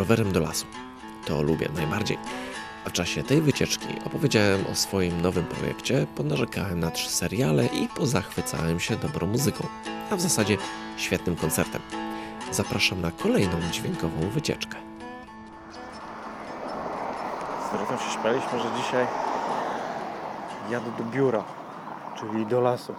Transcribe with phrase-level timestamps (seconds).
[0.00, 0.66] rowerem do lasu.
[1.26, 2.18] To lubię najbardziej.
[2.86, 8.80] W czasie tej wycieczki opowiedziałem o swoim nowym projekcie, ponarzekałem na trzy seriale i pozachwycałem
[8.80, 9.66] się dobrą muzyką,
[10.10, 10.56] a w zasadzie
[10.96, 11.82] świetnym koncertem.
[12.52, 14.76] Zapraszam na kolejną dźwiękową wycieczkę.
[17.68, 19.06] Z Dorotą się śmialiśmy, że dzisiaj
[20.70, 21.44] jadę do biura,
[22.18, 22.94] czyli do lasu.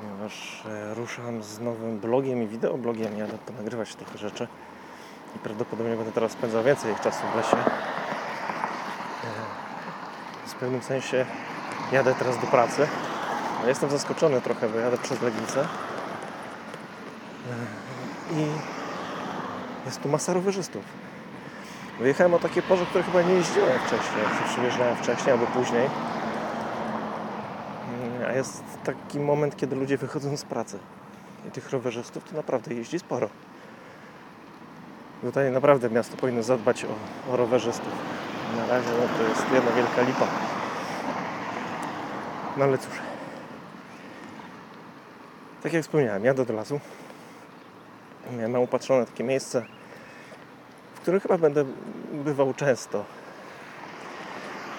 [0.00, 4.48] Ponieważ e, ruszam z nowym blogiem i wideoblogiem, jadę ponagrywać trochę rzeczy
[5.48, 7.56] prawdopodobnie będę teraz spędzał więcej czasu w lesie.
[10.46, 11.26] W pewnym sensie
[11.92, 12.88] jadę teraz do pracy.
[13.66, 15.68] Jestem zaskoczony trochę, bo jadę przez Legnicę.
[18.32, 18.46] I
[19.86, 20.84] jest tu masa rowerzystów.
[22.00, 24.24] Wyjechałem o takie porze, które chyba nie jeździłem wcześniej.
[24.40, 25.90] Zawsze jeżdżałem wcześniej albo później.
[28.28, 30.78] A jest taki moment, kiedy ludzie wychodzą z pracy.
[31.48, 33.28] I tych rowerzystów to naprawdę jeździ sporo.
[35.22, 37.92] Tutaj naprawdę miasto powinno zadbać o, o rowerzystów.
[38.56, 40.26] Na razie no, to jest jedna wielka lipa.
[42.56, 42.92] No ale cóż.
[45.62, 46.80] Tak jak wspomniałem, jadę do lasu.
[48.38, 49.64] Miałem upatrzone takie miejsce,
[50.94, 51.64] w którym chyba będę
[52.12, 53.04] bywał często.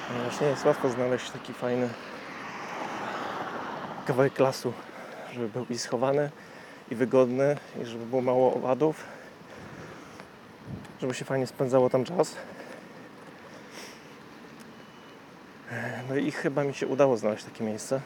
[0.07, 1.89] Ponieważ nie jest łatwo znaleźć taki fajny
[4.05, 4.73] kawałek lasu,
[5.33, 6.29] żeby był i schowany,
[6.91, 9.03] i wygodny, i żeby było mało owadów,
[11.01, 12.35] żeby się fajnie spędzało tam czas.
[16.09, 18.01] No i chyba mi się udało znaleźć takie miejsce.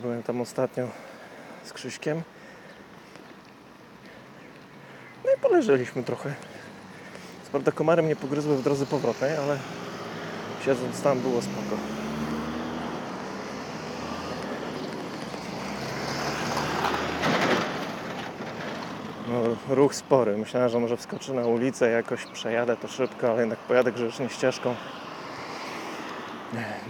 [0.00, 0.88] Byłem tam ostatnio
[1.64, 2.22] z Krzyśkiem.
[5.24, 6.34] No i poleżeliśmy trochę.
[7.44, 9.58] Co prawda komary mnie pogryzły w drodze powrotnej, ale
[10.64, 12.03] siedząc tam było spoko.
[19.68, 20.36] Ruch spory.
[20.36, 24.74] Myślałem, że może wskoczę na ulicę, jakoś przejadę to szybko, ale jednak pojadę grzecznie ścieżką.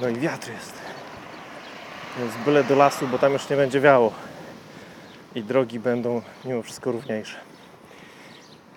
[0.01, 0.73] No i wiatr jest.
[2.19, 4.13] Więc byle do lasu, bo tam już nie będzie wiało.
[5.35, 7.37] I drogi będą mimo wszystko równiejsze.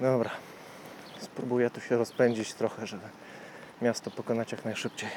[0.02, 0.30] Dobra.
[1.20, 3.08] Spróbuję tu się rozpędzić trochę, żeby
[3.82, 5.10] miasto pokonać jak najszybciej.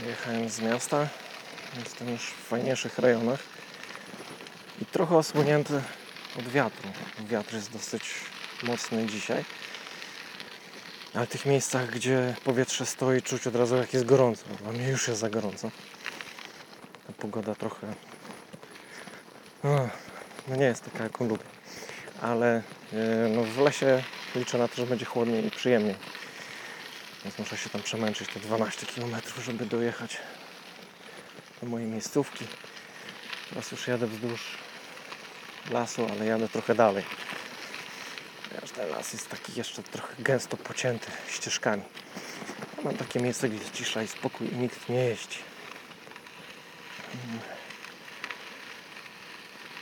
[0.00, 1.08] Wyjechałem z miasta.
[1.84, 3.57] Jestem już w fajniejszych rejonach.
[4.82, 5.82] I trochę osłonięty
[6.38, 6.88] od wiatru.
[7.20, 8.02] Wiatr jest dosyć
[8.62, 9.44] mocny dzisiaj.
[11.14, 14.44] Ale w tych miejscach, gdzie powietrze stoi, czuć od razu jak jest gorąco.
[14.62, 15.70] Dla mnie już jest za gorąco.
[17.06, 17.86] Ta pogoda trochę...
[19.64, 19.90] Ach,
[20.48, 21.44] no nie jest taka, jaką lubię.
[22.22, 22.62] Ale
[22.92, 24.02] e, no w lesie
[24.34, 25.94] liczę na to, że będzie chłodniej i przyjemniej.
[27.24, 30.16] Więc muszę się tam przemęczyć te 12 km, żeby dojechać
[31.62, 32.44] do mojej miejscówki.
[33.50, 34.58] Teraz już jadę wzdłuż
[35.70, 37.04] lasu, ale jadę trochę dalej.
[38.48, 41.82] Ponieważ ten las jest taki jeszcze trochę gęsto pocięty ścieżkami.
[42.84, 45.38] Mam takie miejsce, gdzie jest cisza i spokój i nikt nie jeździ.
[47.14, 47.40] Mm.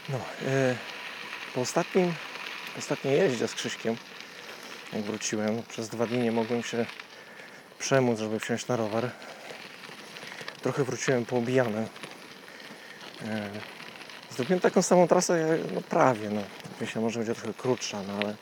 [0.09, 0.77] No, e,
[1.55, 2.15] po ostatnim,
[2.79, 3.97] ostatniej jeździe z Krzyśkiem,
[4.93, 6.87] jak wróciłem, przez dwa dni nie mogłem się
[7.79, 9.11] przemóc, żeby wsiąść na rower.
[10.63, 11.89] Trochę wróciłem poobijany.
[13.25, 13.51] E,
[14.37, 16.41] Zrobiłem taką samą trasę, jak- no prawie, no.
[16.81, 18.35] Myślę, może będzie trochę krótsza, no ale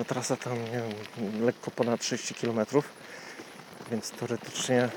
[0.00, 0.70] e, trasa tam, nie
[1.18, 2.60] wiem, lekko ponad 30 km,
[3.90, 4.88] więc teoretycznie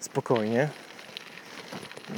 [0.00, 0.68] spokojnie.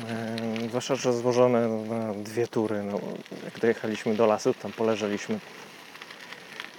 [0.09, 0.37] E,
[0.69, 2.83] Zwłaszcza, że złożone na dwie tury.
[2.83, 3.01] No,
[3.45, 5.39] jak dojechaliśmy do lasu, tam poleżeliśmy.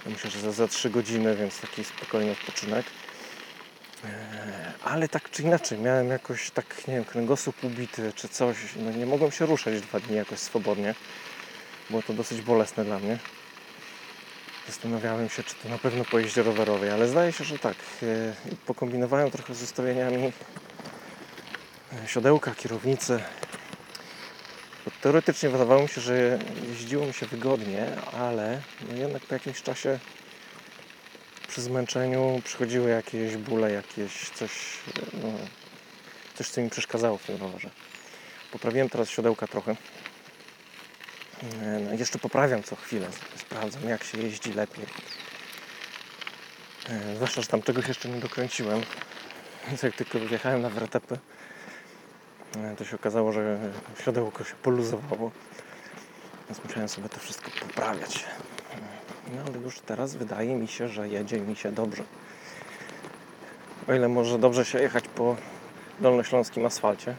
[0.06, 2.86] Myślę, że za, za 3 godziny, więc taki spokojny odpoczynek.
[4.04, 8.56] E, Ale tak czy inaczej, miałem jakoś tak, nie wiem, kręgosłup ubity czy coś.
[8.76, 10.94] No, nie mogłem się ruszać dwa dni jakoś swobodnie.
[11.90, 13.18] Było to dosyć bolesne dla mnie.
[14.66, 17.76] Zastanawiałem się, czy to na pewno po jeździe rowerowej, ale zdaje się, że tak.
[18.02, 20.32] E, Pokombinowałem trochę z ustawieniami
[22.04, 23.20] e, siodełka, kierownicy.
[25.00, 26.38] Teoretycznie wydawało mi się, że
[26.68, 29.98] jeździło mi się wygodnie, ale no jednak po jakimś czasie
[31.58, 34.50] przy zmęczeniu przychodziły jakieś bóle, jakieś coś,
[35.12, 35.28] no,
[36.34, 37.70] coś co mi przeszkadzało w tym rowerze.
[38.52, 39.76] Poprawiłem teraz siodełka trochę.
[41.62, 43.06] E, No, jeszcze poprawiam co chwilę,
[43.36, 44.84] sprawdzam jak się jeździ lepiej.
[46.88, 48.82] E, Zwłaszcza, że tam czegoś jeszcze nie dokręciłem.
[49.68, 51.18] Więc jak tylko wjechałem na wertepy,
[52.56, 53.58] e, to się okazało, że
[54.04, 55.30] siodełko się poluzowało.
[56.48, 58.24] Więc musiałem sobie to wszystko poprawiać.
[59.34, 62.02] No ale już teraz wydaje mi się, że jedzie mi się dobrze.
[63.88, 65.36] O ile może dobrze się jechać po
[66.00, 67.16] dolnośląskim asfalcie.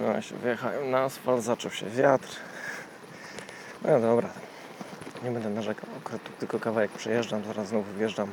[0.00, 2.36] No, ja wyjechałem na asfalt, zaczął się wiatr.
[3.84, 4.28] No dobra,
[5.24, 5.90] nie będę narzekał.
[5.98, 8.30] Akurat tylko kawałek przejeżdżam, zaraz znowu wjeżdżam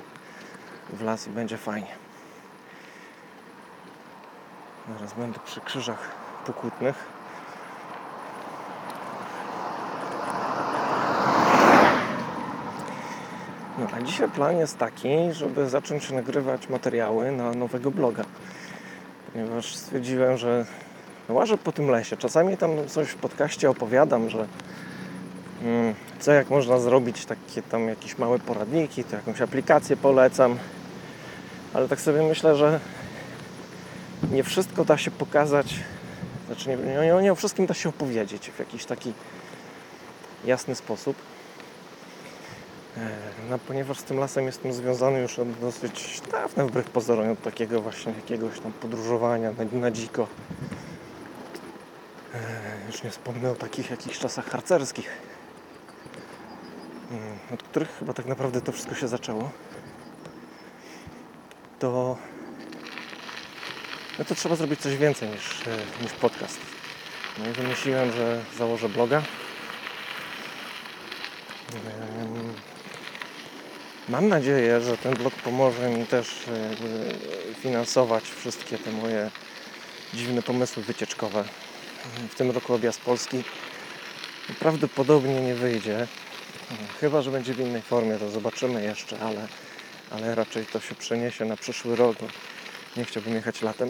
[0.90, 1.96] w las i będzie fajnie.
[4.98, 6.12] Zaraz będę przy krzyżach
[6.46, 6.96] pokutnych.
[13.78, 18.24] No a dzisiaj plan jest taki, żeby zacząć nagrywać materiały na nowego bloga.
[19.34, 20.66] Ponieważ stwierdziłem, że
[21.30, 22.18] łażę po tym lesie.
[22.18, 24.46] Czasami tam coś w podcaście opowiadam, że
[25.64, 30.58] mm, co jak można zrobić, takie tam jakieś małe poradniki, to jakąś aplikację polecam.
[31.74, 32.80] Ale tak sobie myślę, że
[34.32, 35.76] nie wszystko da się pokazać,
[36.48, 39.14] znaczy nie, nie, nie o wszystkim da się opowiedzieć w jakiś taki
[40.46, 41.31] jasny sposób.
[42.98, 43.10] E,
[43.50, 47.82] No, ponieważ z tym lasem jestem związany już od dosyć dawna, wbrew pozorom, od takiego
[47.82, 50.28] właśnie jakiegoś tam podróżowania na, na dziko.
[52.34, 52.38] E,
[52.88, 55.10] Już nie wspomnę o takich jakichś czasach harcerskich,
[57.12, 57.22] mm,
[57.54, 59.52] od których chyba tak naprawdę to wszystko się zaczęło.
[61.80, 62.18] To,
[64.20, 66.60] no to trzeba zrobić coś więcej niż, e, niż podcast.
[67.40, 69.22] No i wymyśliłem, że założę bloga.
[74.12, 79.32] Mam nadzieję, że ten blog pomoże mi też e, finansować wszystkie te moje
[80.14, 81.44] dziwne pomysły wycieczkowe.
[82.30, 83.44] W tym roku objazd Polski
[84.60, 86.08] prawdopodobnie nie wyjdzie.
[87.00, 89.48] Chyba, że będzie w innej formie, to zobaczymy jeszcze, ale,
[90.10, 92.18] ale raczej to się przeniesie na przyszły rok.
[92.98, 93.90] Nie chciałbym jechać latem.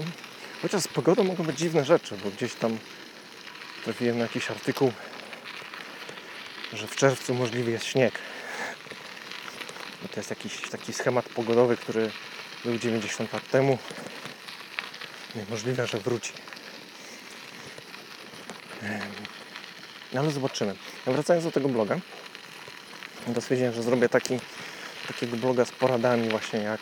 [0.62, 2.78] Chociaż z pogodą mogą być dziwne rzeczy, bo gdzieś tam
[3.84, 4.92] trafiłem na jakiś artykuł,
[6.74, 8.14] że w czerwcu możliwy jest śnieg.
[10.02, 12.12] Bo to jest jakiś taki schemat pogodowy, który
[12.66, 13.78] był 90 lat temu.
[15.36, 16.34] Niemożliwe, że wróci.
[20.14, 20.76] No ale zobaczymy.
[21.06, 22.00] Wracając do tego bloga,
[23.36, 24.40] to stwierdziłem, że zrobię taki,
[25.08, 26.80] takiego bloga z poradami właśnie jak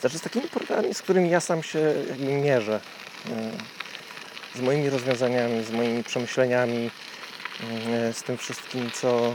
[0.00, 2.80] znaczy z takimi poradami, z którymi ja sam się mierzę.
[4.54, 6.90] Z moimi rozwiązaniami, z moimi przemyśleniami,
[8.12, 9.34] z tym wszystkim, co,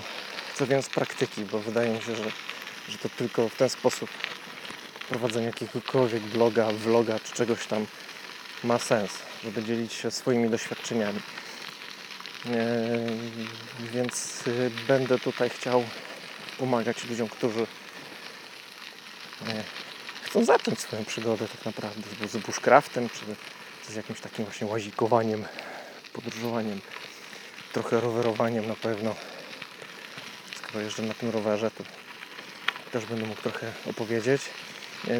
[0.56, 2.24] co wiem z praktyki, bo wydaje mi się, że,
[2.90, 4.10] że to tylko w ten sposób
[5.10, 7.86] prowadzenie jakiegokolwiek bloga, vloga czy czegoś tam
[8.64, 9.12] ma sens,
[9.44, 11.20] żeby dzielić się swoimi doświadczeniami.
[12.46, 12.52] E,
[13.94, 14.52] Więc e,
[14.88, 15.84] będę tutaj chciał
[16.58, 17.62] pomagać ludziom, którzy
[19.48, 19.64] e,
[20.24, 23.26] chcą zacząć swoją przygodę tak naprawdę z bushcraftem, czy
[23.92, 25.46] z jakimś takim właśnie łazikowaniem,
[26.14, 26.82] podróżowaniem,
[27.76, 29.16] trochę rowerowaniem na pewno.
[30.56, 31.84] Skoro jeżdżę na tym rowerze, to
[32.92, 34.42] też będę mógł trochę opowiedzieć.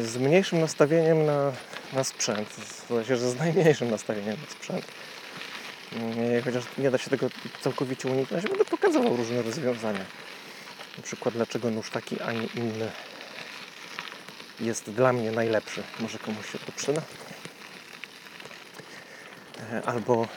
[0.02, 1.52] Z mniejszym nastawieniem na,
[1.92, 2.48] na sprzęt,
[2.88, 4.84] sensie, że z najmniejszym nastawieniem na sprzęt.
[5.92, 7.30] Mm, Chociaż nie da się tego
[7.60, 10.04] całkowicie uniknąć, będę pokazywał różne rozwiązania.
[10.96, 12.90] Na przykład dlaczego nóż taki, a nie inny
[14.60, 15.82] jest dla mnie najlepszy.
[16.00, 17.02] Może komuś się to przyda.
[19.72, 20.28] E, Albo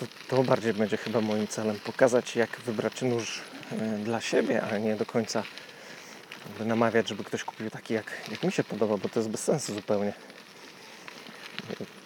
[0.00, 3.40] to, to bardziej będzie chyba moim celem pokazać, jak wybrać nóż
[3.72, 5.42] e, dla siebie, a nie do końca
[6.60, 9.74] namawiać, żeby ktoś kupił taki, jak, jak mi się podoba, bo to jest bez sensu
[9.74, 10.12] zupełnie.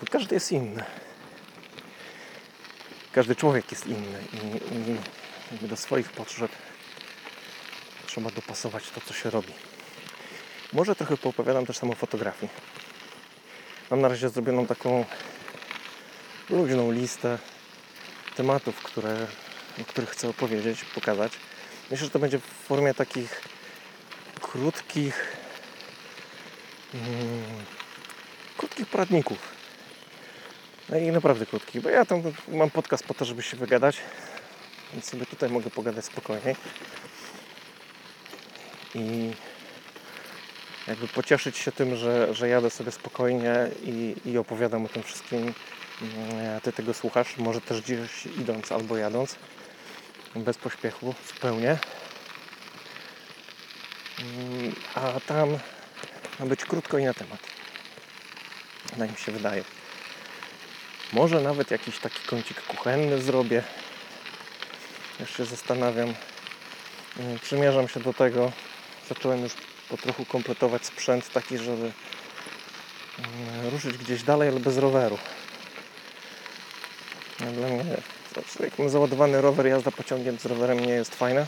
[0.00, 0.84] Bo każdy jest inny.
[3.12, 6.50] Każdy człowiek jest inny i, i do swoich potrzeb
[8.06, 9.52] trzeba dopasować to, co się robi.
[10.72, 12.52] Może trochę poopowiadam też sam o fotografii.
[13.90, 15.04] Mam na razie zrobioną taką
[16.50, 17.38] luźną listę
[18.36, 19.26] tematów, które,
[19.80, 21.32] o których chcę opowiedzieć, pokazać.
[21.90, 23.40] Myślę, że to będzie w formie takich
[24.40, 25.36] krótkich
[26.94, 27.64] mm,
[28.56, 29.38] krótkich poradników.
[30.88, 33.96] No i naprawdę krótkich, bo ja tam mam podcast po to, żeby się wygadać,
[34.92, 36.56] więc sobie tutaj mogę pogadać spokojniej.
[38.94, 39.32] I
[40.88, 45.54] jakby pocieszyć się tym, że, że jadę sobie spokojnie i, i opowiadam o tym wszystkim.
[46.02, 49.36] Mm, Ty tego słuchasz, może też gdzieś idąc albo jadąc,
[50.36, 51.78] bez pośpiechu, zupełnie.
[54.20, 55.58] Mm, A tam
[56.40, 57.40] ma być krótko i na temat.
[58.98, 59.64] Tak mi się wydaje.
[61.12, 63.62] Może nawet jakiś taki kącik kuchenny zrobię.
[65.20, 66.14] Jeszcze zastanawiam.
[67.18, 68.52] Mm, Przymierzam się do tego.
[69.08, 69.52] Zacząłem już
[69.88, 71.92] po trochu kompletować sprzęt taki, żeby
[73.72, 75.18] ruszyć gdzieś dalej, ale bez roweru.
[77.42, 77.84] No, Dla mnie,
[78.32, 81.46] znaczy, jak mam załadowany rower, jazda pociągiem z rowerem nie jest fajna.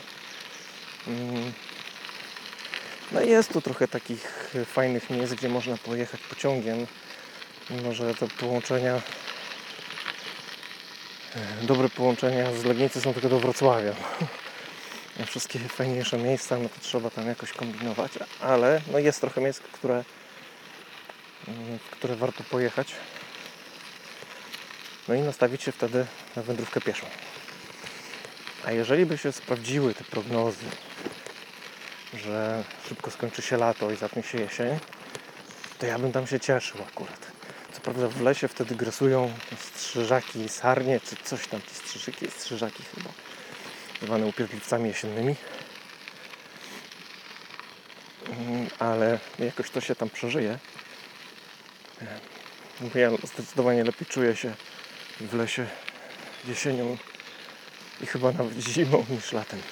[1.06, 1.52] Mm.
[3.12, 6.86] No i jest tu trochę takich fajnych miejsc, gdzie można pojechać pociągiem,
[7.70, 8.94] mimo że te połączenia
[11.36, 13.92] e, dobre połączenia z Legnicy są tylko do Wrocławia.
[15.26, 20.04] Wszystkie fajniejsze miejsca, no to trzeba tam jakoś kombinować, ale no jest trochę miejsc, które,
[21.48, 22.94] mm, w które warto pojechać.
[25.08, 26.06] No i nastawić się wtedy
[26.36, 27.06] na wędrówkę pieszą.
[28.64, 30.66] A jeżeli by się sprawdziły te prognozy,
[32.14, 34.78] że szybko skończy się lato i zacznie się jesień,
[35.78, 37.32] to ja bym tam się cieszył akurat.
[37.72, 43.10] Co prawda w lesie wtedy grasują strzyżaki, sarnie, czy coś tam, te strzyżyki, strzyżaki chyba,
[44.02, 45.36] zwane upierdliwcami jesiennymi.
[48.28, 50.58] Mm, Ale jakoś to się tam przeżyje.
[52.80, 54.54] Bo ja zdecydowanie lepiej czuję się
[55.20, 55.66] w lesie
[56.44, 56.96] jesienią
[58.00, 59.62] i chyba nawet zimą niż latem.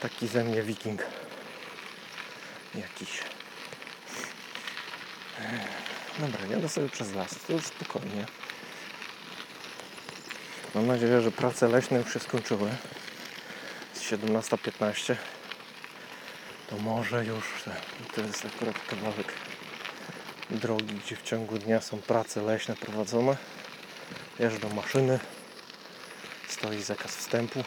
[0.00, 1.02] Taki ze mnie wiking
[2.74, 3.20] jakiś.
[6.18, 8.26] Dobra, jadę sobie przez las, to już spokojnie.
[10.74, 12.70] Mam nadzieję, że prace leśne już się skończyły.
[13.94, 15.16] Jest 17.15.
[16.70, 17.44] To może już.
[18.14, 19.32] To jest akurat kawałek
[20.50, 23.36] drogi, gdzie w ciągu dnia są prace leśne prowadzone.
[24.38, 25.18] Jeżdżą maszyny.
[26.48, 27.64] Stoi zakaz wstępu.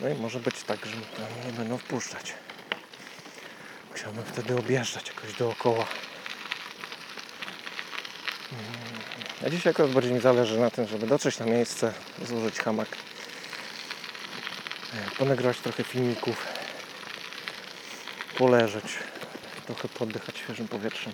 [0.00, 1.06] No i może być tak, że mnie
[1.46, 2.34] nie będą wpuszczać.
[3.92, 5.86] Musiałbym wtedy objeżdżać jakoś dookoła.
[9.46, 11.92] A dzisiaj akurat bardziej mi zależy na tym, żeby dotrzeć na miejsce,
[12.22, 12.88] złożyć hamak,
[14.94, 16.46] e, ponagrywać trochę filmików,
[18.38, 18.84] poleżeć,
[19.66, 21.12] trochę poddychać świeżym powietrzem.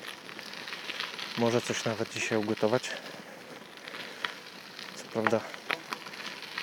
[1.38, 2.90] Może coś nawet dzisiaj ugotować.
[4.96, 5.40] Co prawda,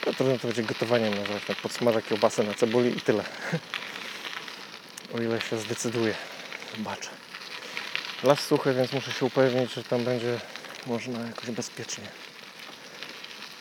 [0.06, 1.44] no trudno to będzie gotowaniem nazwać.
[1.48, 3.24] Tak podsmażę kiełbasę na cebuli i tyle.
[5.16, 6.16] O ile się zdecyduje.
[6.78, 7.10] Zobaczę.
[8.24, 10.40] Las suchy, więc muszę się upewnić, że tam będzie
[10.88, 12.04] można jakoś bezpiecznie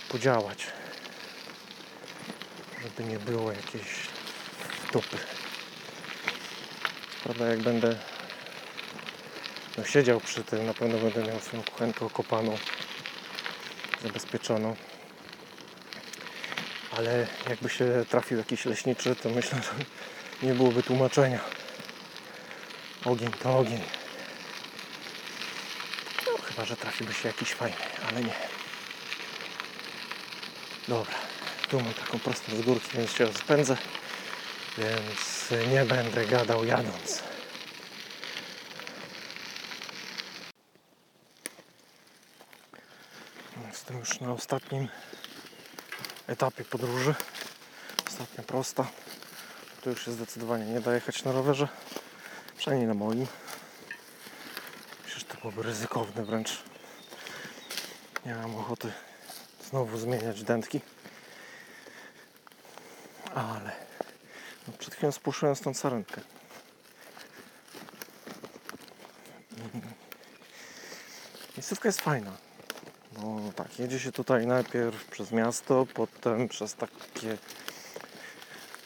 [0.08, 0.66] podziałać.
[2.82, 3.86] Żeby nie było jakiejś
[4.92, 5.16] tupy.
[7.24, 7.96] Prawda, jak będę
[9.76, 12.58] no, siedział przy tym, na pewno będę miał swoją kuchenkę okopaną,
[14.02, 14.76] zabezpieczoną.
[16.96, 19.84] Ale jakby się trafił jakiś leśniczy, to myślę, że
[20.46, 21.40] nie byłoby tłumaczenia.
[23.04, 23.82] Ogień to ogień.
[26.26, 27.76] No, chyba, że trafiłby się jakiś fajny,
[28.08, 28.34] ale nie.
[30.88, 31.14] Dobra,
[31.68, 33.76] tu mam taką prostą z górki, więc się rozpędzę.
[34.78, 37.22] Więc nie będę gadał jadąc.
[43.68, 44.88] Jestem już na ostatnim
[46.26, 47.14] etapie podróży.
[48.06, 48.86] Ostatnia prosta.
[49.80, 51.68] Tu już się zdecydowanie nie da jechać na rowerze.
[52.56, 53.26] Przynajmniej na moim.
[55.06, 56.62] Przecież to byłoby ryzykowne wręcz.
[58.26, 58.92] Nie mam ochoty
[59.68, 60.80] znowu zmieniać dętki.
[63.34, 63.72] Ale
[64.68, 66.20] no przed chwilą spuszczyłem stąd sarenkę.
[71.56, 72.45] Miejscówka jest fajna.
[73.16, 77.38] Bo tak, jedzie się tutaj najpierw przez miasto, potem przez takie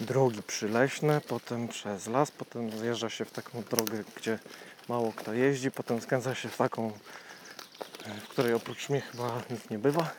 [0.00, 4.38] drogi przyleśne, potem przez las, potem zjeżdża się w taką drogę, gdzie
[4.88, 6.92] mało kto jeździ, potem skręca się w taką,
[8.06, 10.10] e, w której oprócz mnie chyba nikt nie bywa,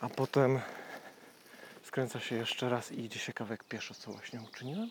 [0.00, 0.60] a potem
[1.84, 4.90] skręca się jeszcze raz i idzie się kawałek pieszo, co właśnie uczyniłem.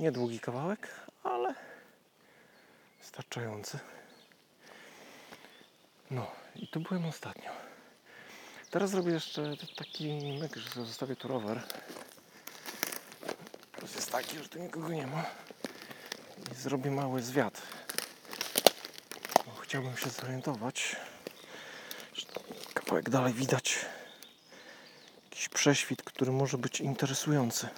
[0.00, 0.88] Niedługi kawałek,
[1.24, 1.54] ale
[3.00, 3.78] wystarczający.
[6.10, 7.50] No i tu byłem ostatnio.
[8.70, 11.62] Teraz zrobię jeszcze taki myk, że sobie zostawię tu rower.
[13.72, 15.24] Plus jest taki, że tu nikogo nie ma.
[16.52, 17.62] I zrobię mały zwiat.
[19.46, 20.96] Bo chciałbym się zorientować.
[22.74, 23.78] Kawałek dalej widać
[25.24, 27.68] jakiś prześwit, który może być interesujący.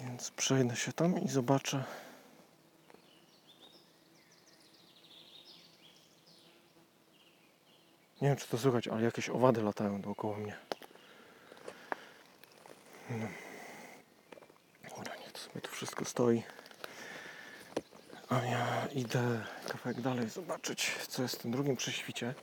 [0.00, 1.84] Więc przejdę się tam i zobaczę.
[8.22, 10.56] Nie wiem, czy to słychać, ale jakieś owady latają dookoła mnie.
[13.10, 13.26] No.
[14.96, 16.42] Dobra, niech sobie tu wszystko stoi.
[18.28, 22.34] A ja idę kawałek dalej zobaczyć, co jest w tym drugim prześwicie.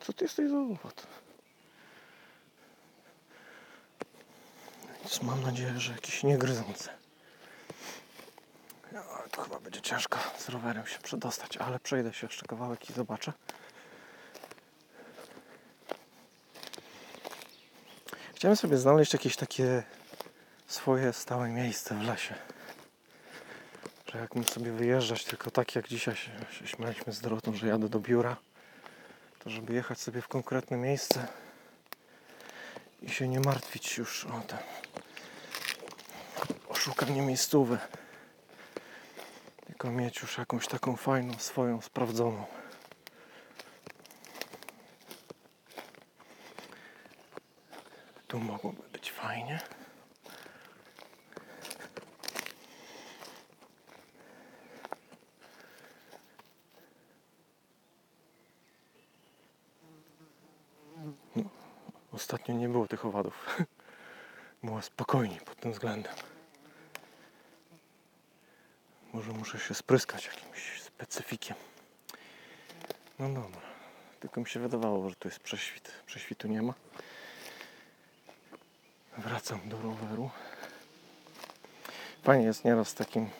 [0.00, 1.06] Co to jest za owad?
[5.00, 7.03] Więc mam nadzieję, że jakiś niegryzący.
[9.30, 13.32] To chyba będzie ciężko z rowerem się przedostać, ale przejdę się jeszcze kawałek i zobaczę.
[18.34, 19.82] Chciałem sobie znaleźć jakieś takie
[20.66, 22.34] swoje stałe miejsce w lesie.
[24.12, 27.66] że jak my sobie wyjeżdżać, tylko tak jak dzisiaj się, się śmialiśmy z Dorotą, że
[27.66, 28.36] jadę do biura,
[29.38, 31.26] to żeby jechać sobie w konkretne miejsce
[33.02, 34.58] i się nie martwić już o te
[36.68, 37.78] o szukanie miejscówy.
[39.84, 42.44] Tylko mieć już jakąś taką fajną, swoją, sprawdzoną.
[48.28, 49.60] Tu mogłoby być fajnie.
[62.12, 63.56] Ostatnio nie było tych owadów.
[64.62, 66.14] Było spokojniej pod tym względem.
[69.14, 71.56] Może muszę się spryskać jakimś specyfikiem.
[73.18, 73.60] No dobra.
[74.20, 75.90] Tylko mi się wydawało, że tu jest prześwit.
[76.06, 76.74] Prześwitu nie ma.
[79.18, 80.30] Wracam do roweru.
[82.22, 83.30] Fajnie jest nieraz takim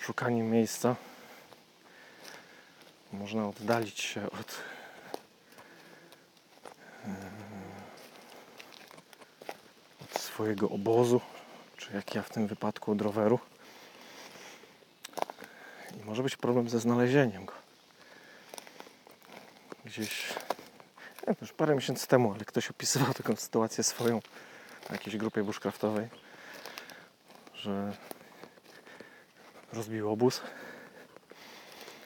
[0.00, 0.96] szukaniem miejsca.
[3.12, 4.56] Można oddalić się od
[10.02, 11.20] od swojego obozu,
[11.76, 13.38] czy jak ja w tym wypadku od roweru.
[16.08, 17.52] Może być problem ze znalezieniem go.
[19.84, 20.34] Gdzieś,
[21.26, 24.20] nie już parę miesięcy temu, ale ktoś opisywał taką sytuację swoją
[24.90, 26.08] na jakiejś grupie bushcraftowej,
[27.54, 27.92] że
[29.72, 30.40] rozbił obóz,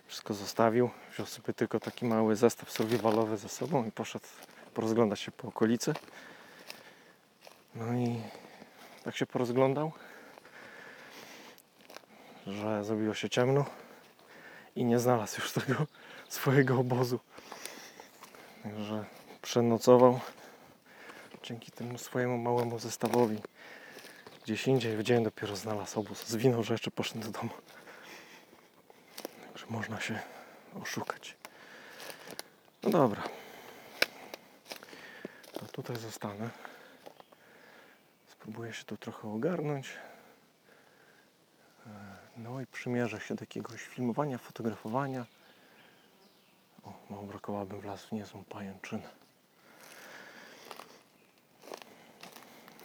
[0.07, 4.27] wszystko zostawił, wziął sobie tylko taki mały zestaw survivalowy ze sobą i poszedł
[4.75, 5.95] porozglądać się po okolicy.
[7.75, 8.21] No i
[9.05, 9.93] tak się porozglądał,
[12.47, 13.82] że zrobiło się ciemno
[14.77, 15.87] i nie znalazł już tego
[16.29, 17.21] swojego obozu.
[18.63, 19.05] Także
[19.43, 20.21] przenocował
[21.43, 23.39] dzięki temu swojemu małemu zestawowi
[24.45, 26.27] gdzieś indziej w dzień dopiero znalazł obóz.
[26.27, 27.51] Zwinął rzeczy, poszedł do domu.
[29.47, 30.21] Także można się
[30.83, 31.37] oszukać.
[32.83, 33.23] No dobra.
[35.53, 36.51] To tutaj zostanę.
[38.29, 39.89] Spróbuję się tu trochę ogarnąć.
[42.37, 45.27] E, No i przymierzę się do jakiegoś filmowania, fotografowania.
[46.85, 49.09] O, mało brakowało, bym wlazł w niezłą pajęczynę.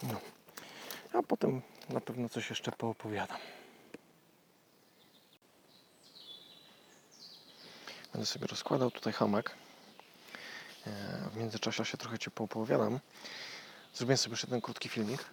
[0.02, 0.20] No.
[1.12, 3.38] A potem na pewno coś jeszcze poopowiadam.
[8.12, 9.54] Będę sobie rozkładał tutaj hamak.
[10.86, 10.90] E,
[11.32, 13.00] W międzyczasie się trochę Ci poopowiadam.
[13.94, 15.24] Zrobiłem sobie jeszcze ten krótki filmik.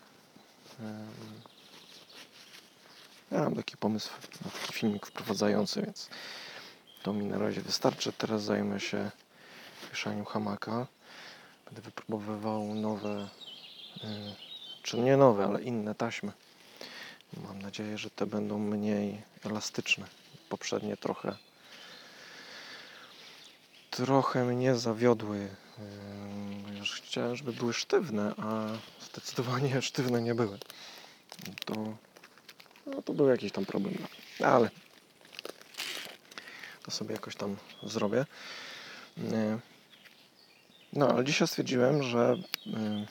[3.36, 4.10] Ja mam taki pomysł
[4.46, 6.10] na taki filmik wprowadzający, więc
[7.04, 8.14] to mi na razie wystarczy.
[8.14, 9.12] Teraz zajmę się
[9.90, 10.88] wieszaniem hamaka.
[11.66, 13.30] Będę wypróbowywał nowe,
[13.98, 14.08] y,
[14.84, 16.32] czy nie nowe, ale inne taśmy.
[17.44, 20.06] Mam nadzieję, że te będą mniej elastyczne.
[20.50, 21.36] Poprzednie trochę
[23.92, 25.48] trochę mnie zawiodły.
[26.80, 28.68] Już chciałem, żeby były sztywne, a
[29.06, 30.58] zdecydowanie sztywne nie były.
[31.66, 31.74] To,
[32.86, 33.94] no, to był jakiś tam problem.
[34.40, 34.70] Ale
[36.84, 38.26] to sobie jakoś tam zrobię.
[39.18, 39.60] Yy,
[40.94, 43.06] No, ale dzisiaj stwierdziłem, że yy,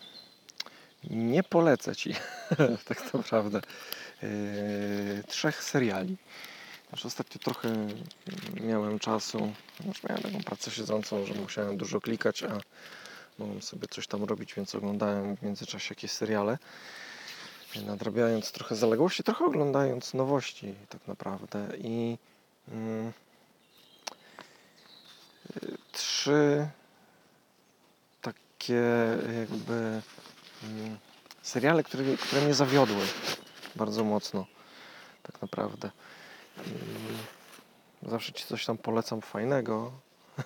[1.10, 2.14] nie polecę Ci
[2.88, 3.60] tak naprawdę
[4.22, 6.16] yy, trzech seriali.
[6.88, 7.88] Znaczy ostatnio trochę
[8.60, 9.52] miałem czasu,
[9.84, 12.58] znaczy miałem taką pracę siedzącą, że musiałem dużo klikać, a
[13.38, 16.58] mogłem sobie coś tam robić, więc oglądałem w międzyczasie jakieś seriale.
[17.82, 21.68] Nadrabiając trochę zaległości, trochę oglądając nowości tak naprawdę.
[21.78, 22.18] I
[22.68, 23.12] mm,
[25.92, 26.68] trzy
[28.22, 28.82] takie
[29.40, 30.02] jakby
[30.64, 30.98] mm,
[31.42, 33.02] seriale, które, które mnie zawiodły
[33.76, 34.46] bardzo mocno
[35.22, 35.90] tak naprawdę.
[36.66, 39.92] I zawsze ci coś tam polecam fajnego.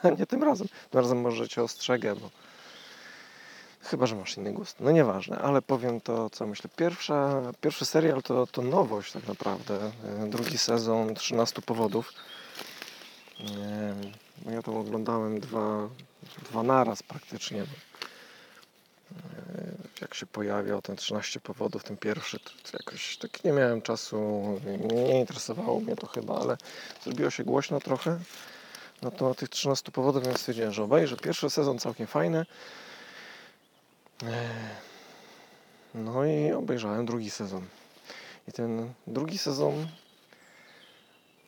[0.18, 0.68] nie tym razem.
[0.90, 2.30] Tym razem może cię ostrzegę, bo
[3.88, 4.76] chyba, że masz inny gust.
[4.80, 6.70] No nieważne, ale powiem to, co myślę.
[6.76, 9.90] Pierwsza, pierwszy serial to, to nowość tak naprawdę.
[10.26, 12.12] Drugi sezon 13 powodów.
[14.44, 15.88] No ja to oglądałem dwa,
[16.50, 17.64] dwa naraz praktycznie.
[20.00, 24.18] Jak się pojawiał ten 13 powodów, ten pierwszy, to to jakoś tak nie miałem czasu,
[24.66, 26.56] nie, nie interesowało mnie to chyba, ale
[27.04, 28.18] zrobiło się głośno trochę
[29.02, 31.16] na temat tych 13 powodów, więc stwierdziłem, że obejrzę.
[31.16, 32.46] Pierwszy sezon całkiem fajny.
[34.22, 34.48] E,
[35.94, 37.66] No i obejrzałem drugi sezon.
[38.48, 39.88] I ten drugi sezon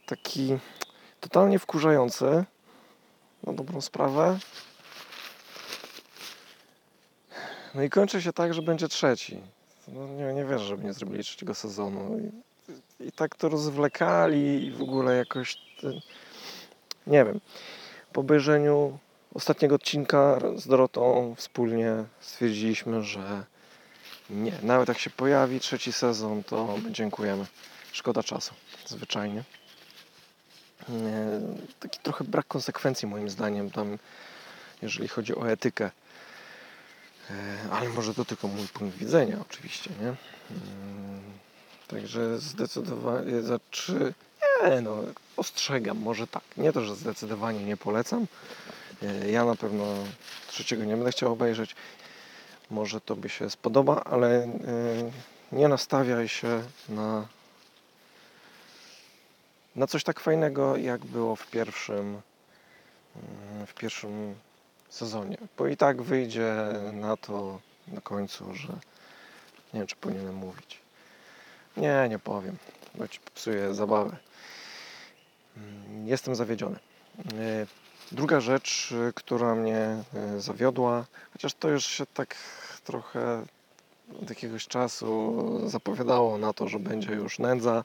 [0.06, 0.58] taki
[1.20, 2.44] totalnie wkurzający
[3.42, 4.38] na dobrą sprawę.
[7.74, 9.40] No i kończy się tak, że będzie trzeci.
[9.88, 12.18] No nie, nie wierzę, żeby nie zrobili trzeciego sezonu.
[12.18, 12.50] I
[13.00, 15.58] i tak to rozwlekali i w ogóle jakoś,
[17.06, 17.40] nie wiem.
[18.12, 18.98] Po obejrzeniu
[19.34, 23.44] ostatniego odcinka z Dorotą wspólnie stwierdziliśmy, że
[24.30, 27.46] nie, nawet jak się pojawi trzeci sezon, to my dziękujemy.
[27.92, 28.54] Szkoda czasu,
[28.86, 29.44] zwyczajnie.
[30.88, 31.40] Nie,
[31.80, 33.98] taki trochę brak konsekwencji moim zdaniem tam,
[34.82, 35.90] jeżeli chodzi o etykę.
[37.30, 40.06] E, Ale może to tylko mój punkt widzenia oczywiście, nie?
[40.06, 41.20] Mm,
[41.88, 44.14] Także zdecydowanie za trzy.
[44.70, 44.96] Nie no,
[45.36, 46.42] ostrzegam, może tak.
[46.56, 48.26] Nie to, że zdecydowanie nie polecam.
[49.02, 49.84] E, Ja na pewno
[50.48, 51.74] trzeciego nie będę chciał obejrzeć.
[52.70, 54.48] Może to by się spodoba, ale e,
[55.52, 57.26] nie nastawiaj się na,
[59.76, 62.20] na coś tak fajnego, jak było w pierwszym,
[63.16, 64.34] mm, w pierwszym
[64.88, 65.36] sezonie.
[65.58, 66.54] Bo i tak wyjdzie
[66.92, 68.68] na to na końcu, że
[69.74, 70.78] nie wiem, czy powinienem mówić.
[71.76, 72.56] Nie, nie powiem,
[72.94, 74.16] bo ci psuję zabawę.
[75.56, 76.78] Mm, Jestem zawiedziony.
[78.12, 80.04] Druga rzecz, y, która mnie
[80.36, 82.36] y, zawiodła, chociaż to już się tak
[82.84, 83.44] trochę
[84.22, 85.34] od jakiegoś czasu
[85.68, 87.84] zapowiadało na to, że będzie już nędza.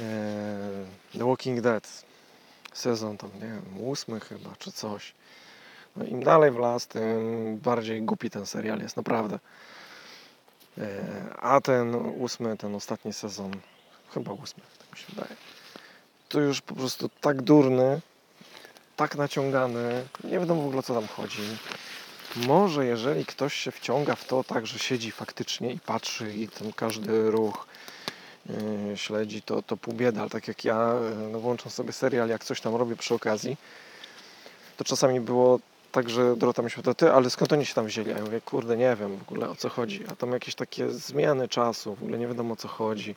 [0.00, 2.04] E, The Walking Dead,
[2.72, 5.14] sezon tam, nie wiem, ósmy chyba, czy coś.
[5.96, 9.38] No im dalej w las, tym bardziej głupi ten serial jest, naprawdę.
[11.38, 13.52] A ten ósmy, ten ostatni sezon,
[14.14, 15.36] chyba ósmy, tak mi się wydaje,
[16.28, 18.00] to już po prostu tak durny,
[18.96, 21.42] tak naciągany, nie wiadomo w ogóle co tam chodzi.
[22.36, 26.72] Może jeżeli ktoś się wciąga w to tak, że siedzi faktycznie i patrzy i ten
[26.72, 27.66] każdy ruch
[28.46, 32.28] yy, śledzi, to, to pół bieda, ale tak jak ja, yy, no włączam sobie serial,
[32.28, 33.56] jak coś tam robię przy okazji,
[34.76, 35.58] to czasami było
[35.92, 38.12] tak, że Dorota mi się pyta, ty, ale skąd oni się tam wzięli?
[38.12, 40.04] A ja mówię, kurde, nie wiem w ogóle o co chodzi.
[40.12, 43.16] A tam jakieś takie zmiany czasu, w ogóle nie wiadomo o co chodzi.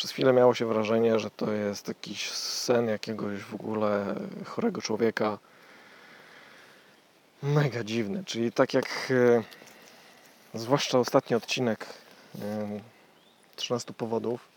[0.00, 4.14] Przez chwilę miało się wrażenie, że to jest jakiś sen jakiegoś w ogóle
[4.46, 5.38] chorego człowieka.
[7.42, 11.86] Mega dziwny, czyli tak jak e, zwłaszcza ostatni odcinek
[12.42, 12.80] e,
[13.56, 14.48] 13 powodów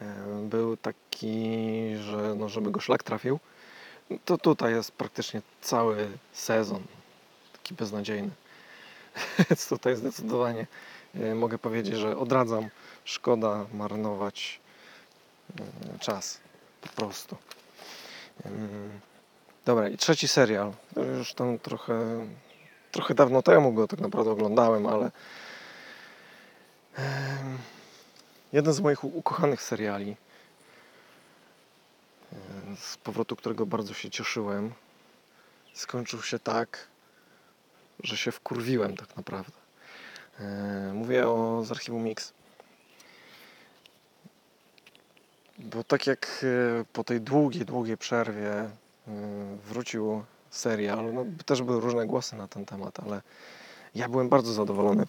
[0.00, 0.14] e,
[0.48, 3.40] był taki, że no, żeby go szlak trafił,
[4.24, 6.82] to tutaj jest praktycznie cały sezon
[7.52, 8.30] taki beznadziejny.
[9.50, 10.66] Więc tutaj zdecydowanie
[11.14, 12.68] e, mogę powiedzieć, że odradzam.
[13.04, 14.60] Szkoda marnować
[15.94, 16.40] e, czas.
[16.80, 17.36] Po prostu.
[19.64, 20.72] Dobra, i trzeci serial.
[21.18, 22.26] Już tam trochę,
[22.92, 25.10] trochę dawno temu go tak naprawdę oglądałem, ale
[28.52, 30.16] jeden z moich ukochanych seriali,
[32.32, 32.36] e,
[32.76, 34.72] z powrotu którego bardzo się cieszyłem,
[35.74, 36.86] skończył się tak,
[38.02, 39.58] że się wkurwiłem tak naprawdę.
[40.40, 42.33] E, Mówię o z archiwum Mix.
[45.58, 46.44] Bo tak jak
[46.80, 48.70] e, po tej długiej, długiej przerwie e,
[49.66, 53.22] wrócił serial, no też były różne głosy na ten temat, ale
[53.94, 55.04] ja byłem bardzo zadowolony.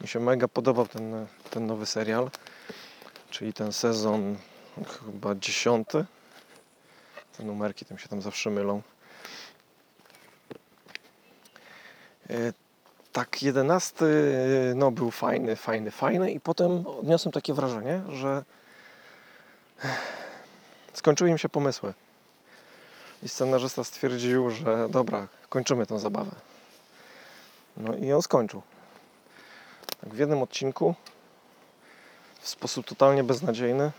[0.00, 2.30] Mi się mega podobał ten, ten nowy serial,
[3.30, 4.36] czyli ten sezon
[5.04, 6.04] chyba dziesiąty.
[7.36, 8.82] Te numerki tam się tam zawsze mylą.
[12.30, 12.52] E,
[13.12, 14.06] Tak, jedenasty
[14.76, 18.44] no, był fajny, fajny, fajny i potem odniosłem takie wrażenie, że
[20.94, 21.94] skończyły im się pomysły.
[23.22, 26.30] I scenarzysta stwierdził, że dobra, kończymy tę zabawę.
[27.76, 28.62] No i on skończył.
[30.00, 30.94] Tak w jednym odcinku,
[32.40, 33.90] w sposób totalnie beznadziejny,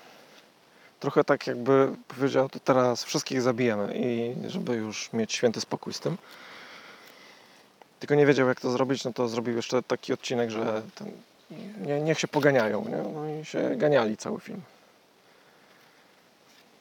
[1.00, 6.00] trochę tak jakby powiedział, to teraz wszystkich zabijemy i żeby już mieć święty spokój z
[6.00, 6.18] tym.
[8.00, 11.12] Tylko nie wiedział jak to zrobić, no to zrobił jeszcze taki odcinek, że ten,
[11.78, 12.98] nie, niech się poganiają, nie?
[13.14, 14.62] No i się ganiali cały film.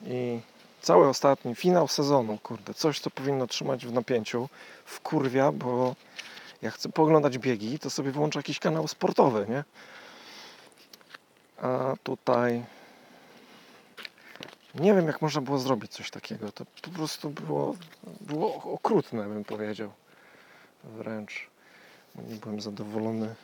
[0.06, 0.40] I
[0.82, 4.48] cały ostatni finał sezonu, kurde, coś co powinno trzymać w napięciu,
[4.84, 5.94] w kurwia, bo
[6.62, 9.64] jak chcę pooglądać biegi, to sobie włączę jakiś kanał sportowy, nie?
[11.62, 12.64] A tutaj
[14.74, 16.52] nie wiem jak można było zrobić coś takiego.
[16.52, 17.76] To po prostu było,
[18.20, 19.90] było okrutne, bym powiedział.
[20.84, 21.48] Wręcz
[22.28, 23.34] nie byłem zadowolony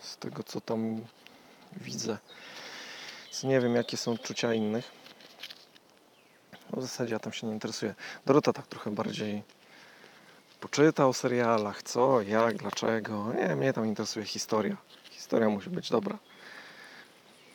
[0.00, 1.00] z tego, co tam
[1.72, 2.18] widzę.
[3.24, 4.90] Więc nie wiem, jakie są odczucia innych.
[6.72, 7.94] W zasadzie ja tam się nie interesuję.
[8.26, 9.42] Dorota tak trochę bardziej
[10.60, 13.32] poczyta o serialach, co, jak, dlaczego.
[13.32, 14.76] Nie, mnie tam interesuje historia.
[15.10, 16.18] Historia musi być dobra.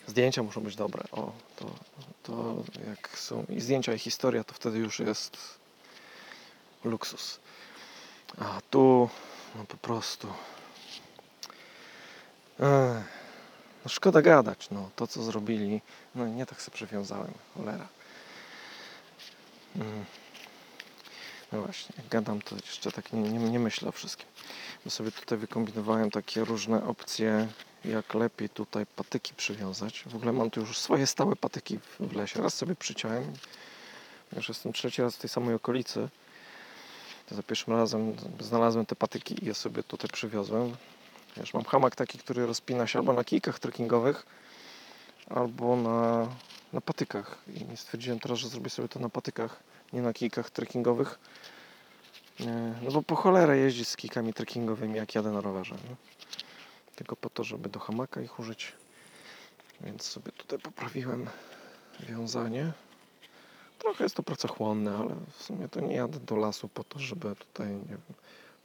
[0.08, 1.04] Zdjęcia muszą być dobre.
[1.12, 1.66] O, to,
[2.24, 5.38] to jak są i zdjęcia, i historia, to wtedy już jest
[6.84, 7.40] luksus.
[8.40, 9.10] A tu,
[9.56, 10.28] no po prostu.
[12.60, 13.22] Ech,
[13.86, 15.82] no szkoda gadać, no to co zrobili,
[16.16, 17.88] no nie tak sobie przywiązałem, cholera.
[19.76, 20.06] Mm.
[21.52, 24.28] No właśnie, jak gadam to jeszcze tak nie, nie, nie myślę o wszystkim.
[24.86, 27.48] Bo sobie tutaj wykombinowałem takie różne opcje,
[27.86, 30.04] jak lepiej tutaj patyki przywiązać.
[30.08, 32.42] W ogóle mam tu już swoje stałe patyki w- w lesie.
[32.42, 33.34] Raz sobie przyciąłem,
[34.36, 36.10] już jestem trzeci raz w tej samej okolicy.
[37.30, 40.76] To za pierwszym razem znalazłem te patyki i je sobie tutaj przywiozłem.
[41.38, 44.26] Wiesz, mam hamak taki, który rozpina się albo na kijkach trekkingowych,
[45.36, 46.28] albo na,
[46.74, 47.38] na patykach.
[47.48, 49.64] I stwierdziłem teraz, że zrobię sobie to na patykach,
[49.94, 51.20] nie na kijkach trekkingowych.
[52.40, 55.76] Nie, No bo po cholerę jeździć z kijkami trekkingowymi, jak jadę na rowerze.
[55.76, 55.96] Nie?
[56.96, 58.74] Tylko po to, żeby do hamaka ich użyć.
[59.82, 61.30] Więc sobie tutaj poprawiłem
[62.00, 62.72] wiązanie.
[63.80, 67.36] Trochę jest to pracochłonne, ale w sumie to nie jadę do lasu po to, żeby
[67.36, 68.02] tutaj nie wiem,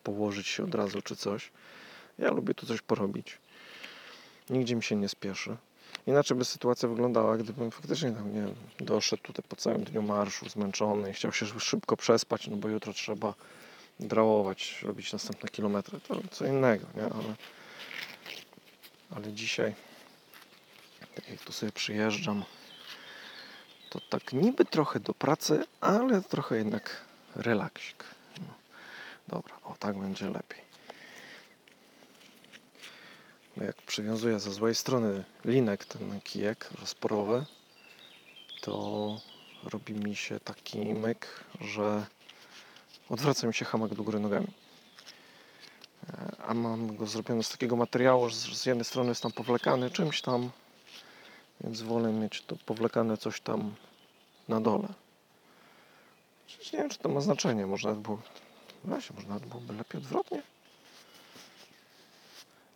[0.03, 1.53] położyć się od razu czy coś.
[2.19, 3.39] Ja lubię tu coś porobić.
[4.51, 5.57] Nigdzie mi się nie spieszy.
[6.07, 8.47] Inaczej by sytuacja wyglądała, gdybym faktycznie tam, nie
[8.81, 12.93] doszedł tutaj po całym dniu marszu, zmęczony i chciał się szybko przespać, no bo jutro
[12.93, 13.35] trzeba
[14.01, 16.01] drałować, robić następne kilometry.
[16.01, 17.03] To co innego, nie?
[17.03, 17.35] Ale,
[19.17, 19.75] ale dzisiaj,
[21.15, 22.45] tak jak tu sobie przyjeżdżam,
[23.91, 27.01] to tak niby trochę do pracy, ale trochę jednak
[27.37, 28.05] relaksik.
[28.41, 28.55] No.
[29.29, 30.66] Dobra, o tak będzie lepiej.
[33.57, 37.47] Bo jak przywiązuję ze złej strony linek ten kijek rozporowy,
[38.61, 39.21] to
[39.65, 42.07] robi mi się taki myk, że
[43.09, 44.47] odwraca mi się hamak do góry nogami.
[46.09, 49.91] E, A mam go zrobiony z takiego materiału, że z jednej strony jest tam powlekany
[49.91, 50.51] czymś tam,
[51.61, 53.75] więc wolę mieć to powlekane coś tam
[54.49, 54.89] na dole.
[56.47, 57.67] Przecież nie wiem, czy to ma znaczenie.
[57.67, 58.19] Może nawet było.
[58.85, 60.43] Właśnie, może nawet byłoby lepiej odwrotnie.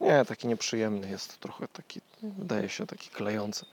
[0.00, 3.66] Nie, taki nieprzyjemny jest trochę taki, wydaje się taki klejący.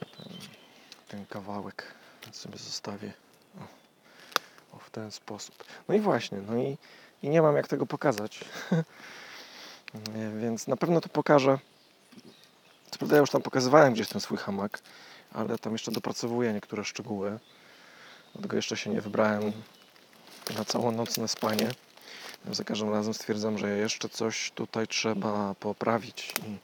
[0.00, 0.32] Ten,
[1.08, 1.94] ten kawałek
[2.32, 3.12] sobie zostawię
[3.60, 5.64] o, o, w ten sposób.
[5.88, 6.76] No i właśnie, no i,
[7.22, 8.44] i nie mam jak tego pokazać.
[10.40, 11.58] Więc na pewno to pokażę.
[12.90, 14.80] Co prawda ja już tam pokazywałem gdzieś ten swój hamak,
[15.32, 17.38] ale tam jeszcze dopracowuję niektóre szczegóły.
[18.32, 19.52] Dlatego jeszcze się nie wybrałem
[20.58, 21.70] na całonocne spanie.
[22.52, 26.56] Za każdym razem stwierdzam, że jeszcze coś tutaj trzeba poprawić i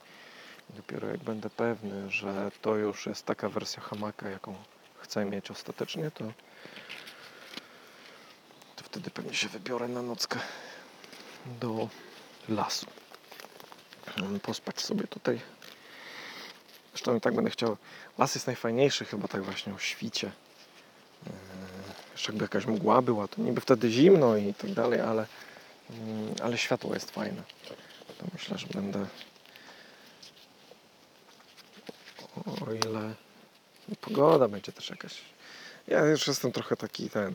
[0.76, 4.54] dopiero jak będę pewny, że to już jest taka wersja hamaka, jaką
[4.98, 6.24] chcę mieć ostatecznie, to,
[8.76, 10.38] to wtedy pewnie się wybiorę na nockę
[11.60, 11.88] do
[12.48, 12.86] lasu.
[14.42, 15.40] Pospać sobie tutaj.
[16.92, 17.76] Zresztą i tak będę chciał.
[18.18, 20.32] Las jest najfajniejszy chyba tak właśnie o świcie.
[21.26, 21.32] Yy,
[22.12, 25.26] Jeszcze jakby jakaś mgła była, to niby wtedy zimno i tak dalej, ale,
[26.42, 27.42] ale światło jest fajne.
[28.18, 29.06] To myślę, że będę
[32.66, 33.14] o ile
[34.00, 35.20] pogoda będzie też jakaś.
[35.88, 37.34] Ja już jestem trochę taki ten,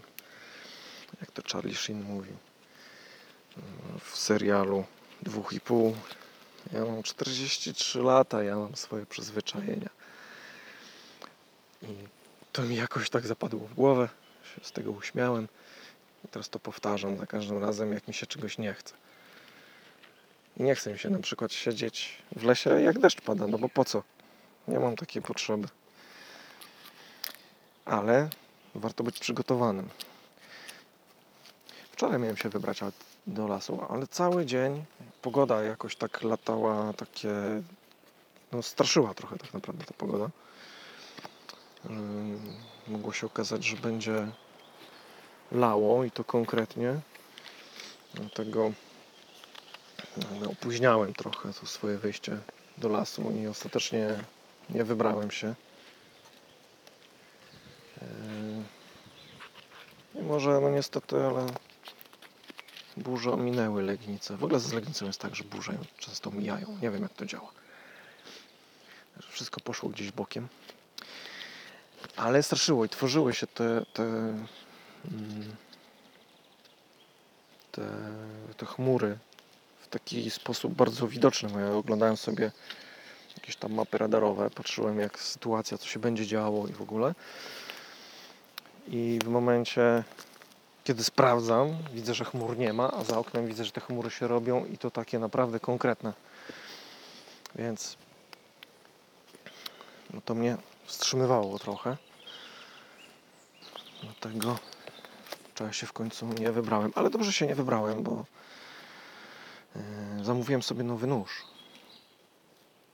[1.22, 2.38] jak to Charlie Sheen mówił
[4.04, 4.86] w serialu
[5.22, 5.96] dwóch i pół.
[6.74, 9.90] Ja mam 43 lata, ja mam swoje przyzwyczajenia.
[11.82, 11.88] I
[12.52, 14.10] to mi jakoś tak zapadło w głowę,
[14.56, 15.48] się z tego uśmiałem.
[16.32, 18.94] Teraz to powtarzam za każdym razem, jak mi się czegoś nie chce.
[20.58, 23.70] I nie chce mi się na przykład siedzieć w lesie, jak deszcz pada, no bo
[23.70, 24.04] po co?
[24.68, 25.68] Nie mam takiej potrzeby.
[27.86, 28.30] Ale
[28.76, 29.90] warto być przygotowanym.
[31.92, 32.80] Wczoraj miałem się wybrać
[33.28, 34.86] do lasu, ale cały dzień
[35.22, 37.30] pogoda jakoś tak latała, takie.
[38.52, 40.30] No, straszyła trochę tak naprawdę ta pogoda.
[42.88, 44.28] Mogło się okazać, że będzie
[45.52, 47.00] lało i to konkretnie.
[48.14, 48.72] Dlatego
[50.42, 52.38] no, opóźniałem trochę to swoje wyjście
[52.78, 54.24] do lasu i ostatecznie
[54.70, 55.56] nie wybrałem się.
[58.02, 58.08] Yy,
[60.22, 61.46] I może, no niestety, ale
[62.98, 64.38] burze ominęły Legnicę.
[64.38, 66.78] W ogóle z Legnicą jest tak, że burze ją często mijają.
[66.82, 67.52] Nie wiem, jak to działa.
[69.30, 70.48] Wszystko poszło gdzieś bokiem.
[72.16, 74.34] Ale straszyło i tworzyły się te, te,
[77.72, 77.88] te,
[78.58, 79.18] te chmury
[79.80, 81.50] w taki sposób bardzo widoczny.
[81.50, 82.52] Bo Ja oglądałem sobie
[83.38, 87.16] jakieś tam mapy radarowe, patrzyłem jak sytuacja, co się będzie działo i w ogóle.
[88.88, 90.04] I w momencie,
[90.84, 94.28] kiedy sprawdzam, widzę, że chmur nie ma, a za oknem widzę, że te chmury się
[94.28, 96.14] robią i to takie naprawdę konkretne.
[97.56, 97.98] Więc
[100.14, 101.98] no to mnie wstrzymywało trochę.
[104.04, 104.60] Dlatego
[105.60, 106.92] wczoraj się w końcu nie wybrałem.
[106.96, 108.26] Ale dobrze się nie wybrałem, bo
[109.76, 111.44] yy, zamówiłem sobie nowy nóż.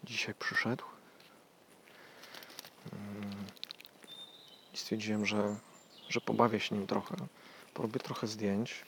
[0.03, 0.83] dzisiaj przyszedł.
[2.93, 3.45] Mm,
[4.73, 5.55] I stwierdziłem, że,
[6.09, 7.15] że pobawię się nim trochę.
[7.73, 8.85] Porobię trochę zdjęć.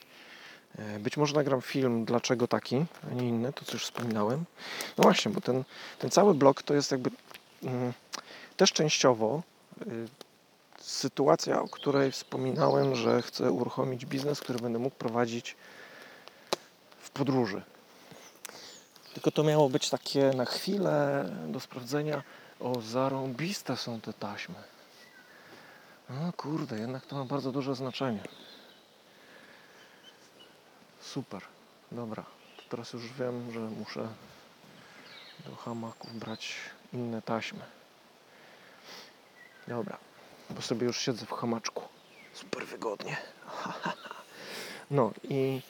[0.78, 4.44] E, Być może nagram film, dlaczego taki, a nie inny, to co już wspominałem.
[4.96, 5.64] No właśnie, bo ten,
[5.98, 7.10] ten cały blok to jest jakby
[7.62, 7.92] mm,
[8.56, 9.42] też częściowo
[9.86, 10.08] y,
[10.88, 15.56] sytuacja, o której wspominałem, że chcę uruchomić biznes, który będę mógł prowadzić
[16.98, 17.62] w podróży.
[19.14, 22.22] Tylko to miało być takie na chwilę do sprawdzenia.
[22.60, 24.54] O, zarąbiste są te taśmy.
[26.10, 28.22] No kurde, jednak to ma bardzo duże znaczenie.
[31.00, 31.42] Super,
[31.92, 32.24] dobra.
[32.56, 34.08] To teraz już wiem, że muszę
[35.46, 36.54] do hamaków brać
[36.92, 37.60] inne taśmy.
[39.68, 39.98] Dobra,
[40.50, 41.82] bo sobie już siedzę w hamaczku.
[42.32, 43.16] Super wygodnie.
[44.90, 45.60] No i,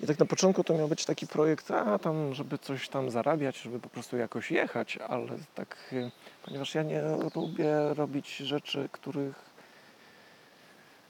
[0.00, 3.58] i tak na początku to miał być taki projekt, a tam, żeby coś tam zarabiać,
[3.58, 6.10] żeby po prostu jakoś jechać, ale tak, y,
[6.44, 7.02] ponieważ ja nie
[7.34, 9.54] lubię robić rzeczy, których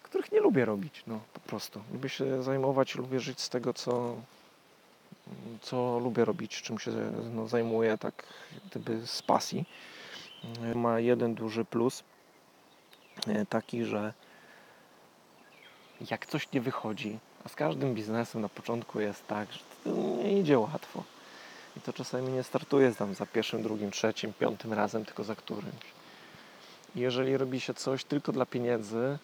[0.03, 1.81] których nie lubię robić, no po prostu.
[1.93, 4.17] Lubię się zajmować, lubię żyć z tego, co,
[5.63, 6.91] co lubię robić, czym się
[7.35, 8.25] no, zajmuję, tak
[8.71, 9.65] gdyby z pasji.
[10.75, 12.03] Ma jeden duży plus,
[13.49, 14.13] taki, że
[16.11, 20.41] jak coś nie wychodzi, a z każdym biznesem na początku jest tak, że to nie
[20.41, 21.03] idzie łatwo.
[21.77, 25.85] I to czasami nie startuje tam za pierwszym, drugim, trzecim, piątym razem, tylko za którymś.
[26.97, 29.19] I jeżeli robi się coś tylko dla pieniędzy,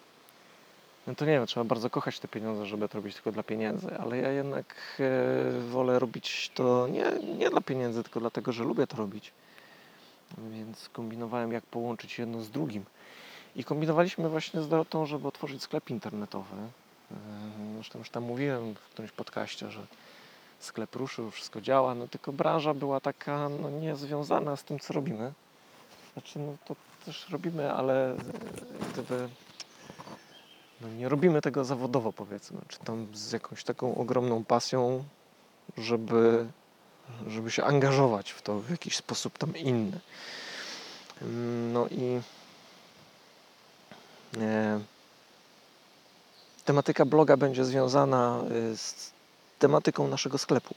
[1.07, 3.97] no to nie wiem, trzeba bardzo kochać te pieniądze, żeby to robić tylko dla pieniędzy,
[3.97, 8.87] ale ja jednak e, wolę robić to nie, nie dla pieniędzy, tylko dlatego, że lubię
[8.87, 9.31] to robić.
[10.37, 12.85] Więc kombinowałem, jak połączyć jedno z drugim.
[13.55, 16.55] I kombinowaliśmy właśnie z Dorotą, żeby otworzyć sklep internetowy.
[17.11, 17.15] E,
[17.75, 19.81] Zresztą już tam mówiłem w którymś podcaście, że
[20.59, 25.33] sklep ruszył, wszystko działa, no tylko branża była taka no, niezwiązana z tym, co robimy.
[26.13, 28.17] Znaczy, no to też robimy, ale e,
[28.93, 29.29] gdyby
[30.81, 35.03] no nie robimy tego zawodowo, powiedzmy, czy tam z jakąś taką ogromną pasją,
[35.77, 36.47] żeby,
[37.27, 39.99] żeby się angażować w to w jakiś sposób tam inny.
[41.73, 42.21] No i
[46.65, 48.41] tematyka bloga będzie związana
[48.71, 49.11] y, z
[49.59, 50.75] tematyką naszego sklepu.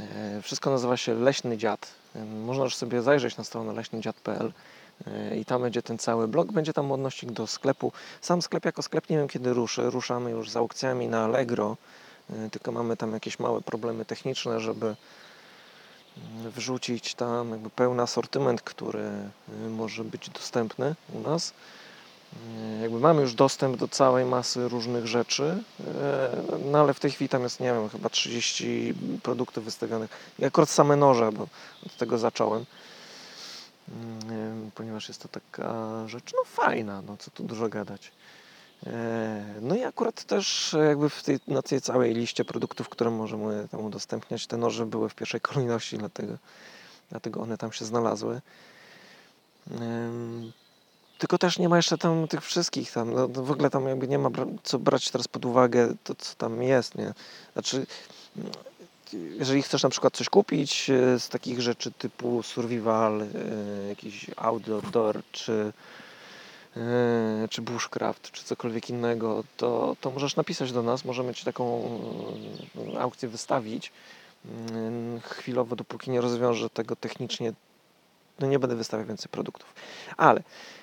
[0.00, 1.90] E, Wszystko nazywa się Leśny Dziad.
[2.16, 4.52] E, Można już sobie zajrzeć na stronę leśnydziad.pl
[5.06, 7.92] e, i tam będzie ten cały blog, będzie tam odnośnik do sklepu.
[8.20, 9.90] Sam sklep jako sklep nie wiem kiedy ruszy.
[9.90, 11.76] Ruszamy już z aukcjami na Allegro,
[12.30, 18.62] e, tylko mamy tam jakieś małe problemy techniczne, żeby mm, wrzucić tam jakby pełny asortyment,
[18.62, 19.10] który
[19.70, 21.52] może być dostępny u nas.
[22.32, 25.62] E, Jakby mamy już dostęp do całej masy różnych rzeczy,
[26.02, 30.10] e, no ale w tej chwili tam jest, nie wiem, chyba 30 produktów wystawionych.
[30.38, 31.42] I akurat same noże, bo
[31.86, 32.66] od tego zacząłem,
[33.88, 38.12] Mm, e, ponieważ jest to taka rzecz, no fajna, no co tu dużo gadać.
[39.60, 43.80] No i akurat też jakby w tej, na tej całej liście produktów, które możemy tam
[43.80, 46.34] udostępniać, te noże były w pierwszej kolejności, dlatego,
[47.10, 48.40] dlatego one tam się znalazły.
[51.22, 54.18] Tylko też nie ma jeszcze tam tych wszystkich tam, no, w ogóle tam jakby nie
[54.18, 54.30] ma
[54.62, 57.14] co brać teraz pod uwagę to, co tam jest, nie?
[57.52, 57.86] Znaczy,
[58.36, 58.52] mm,
[59.38, 63.26] jeżeli chcesz na przykład coś kupić e, z takich rzeczy typu survival, e,
[63.88, 65.72] jakiś outdoor, czy
[66.76, 71.84] e, czy bushcraft, czy cokolwiek innego, to, to możesz napisać do nas, możemy Ci taką
[72.76, 73.92] mm, aukcję wystawić.
[74.70, 77.52] Mm, Chwilowo, dopóki nie rozwiążę tego technicznie,
[78.40, 79.74] no nie będę wystawiał więcej produktów.
[80.16, 80.42] Ale,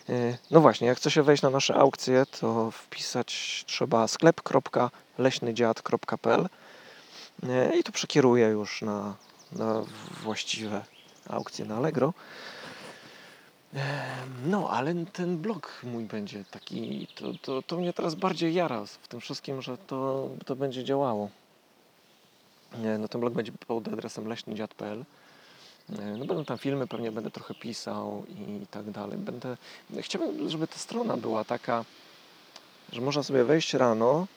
[0.09, 6.49] e, no właśnie, jak chce się wejść na nasze aukcje, to wpisać trzeba sklep.leśnydziad.pl
[7.43, 9.15] e, i to przekieruje już na,
[9.51, 9.83] na
[10.23, 10.81] właściwe
[11.29, 12.13] aukcje na Allegro.
[13.73, 13.81] Em,
[14.45, 19.07] No, ale ten blog mój będzie taki, to, to, to mnie teraz bardziej jara w
[19.07, 21.29] tym wszystkim, że to, to będzie działało.
[22.99, 25.05] No ten blog będzie pod adresem leśnydziad.pl.
[25.99, 29.17] E, No będą tam filmy, pewnie będę trochę pisał i tak dalej.
[29.17, 29.57] Będę,
[30.01, 31.85] chciałbym, żeby ta strona była taka,
[32.91, 34.27] że można sobie wejść rano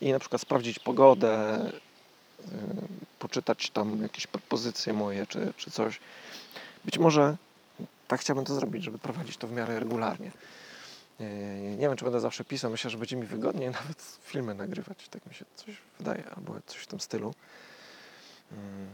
[0.00, 1.70] i na przykład sprawdzić pogodę, e,
[3.18, 6.00] poczytać tam jakieś propozycje moje czy, czy coś.
[6.84, 7.36] Być może
[8.08, 10.30] tak chciałbym to zrobić, żeby prowadzić to w miarę regularnie.
[11.20, 11.24] E,
[11.60, 12.70] Nie wiem, czy będę zawsze pisał.
[12.70, 15.08] Myślę, że będzie mi wygodniej nawet filmy nagrywać.
[15.10, 17.34] Tak mi się coś wydaje, albo coś w tym stylu.
[18.52, 18.86] Mm,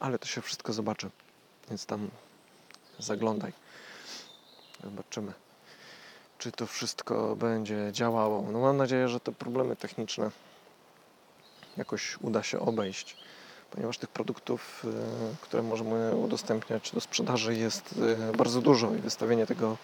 [0.00, 1.10] Ale to się wszystko zobaczy.
[1.70, 2.10] Więc tam
[2.98, 3.52] zaglądaj.
[4.84, 5.32] Zobaczymy,
[6.38, 8.46] czy to wszystko będzie działało.
[8.52, 10.30] No mam nadzieję, że te problemy techniczne
[11.76, 13.16] jakoś uda się obejść.
[13.70, 14.86] ponieważ tych produktów,
[15.32, 17.94] e, które możemy udostępniać do sprzedaży jest
[18.32, 19.76] e, bardzo dużo i wystawienie tego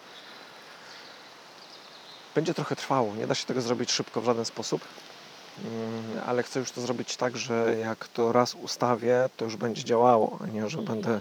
[2.35, 3.15] będzie trochę trwało.
[3.15, 4.81] Nie da się tego zrobić szybko w żaden sposób,
[5.65, 9.85] Mm, ale chcę już to zrobić tak, że jak to raz ustawię, to już będzie
[9.85, 11.21] działało, a nie, że będę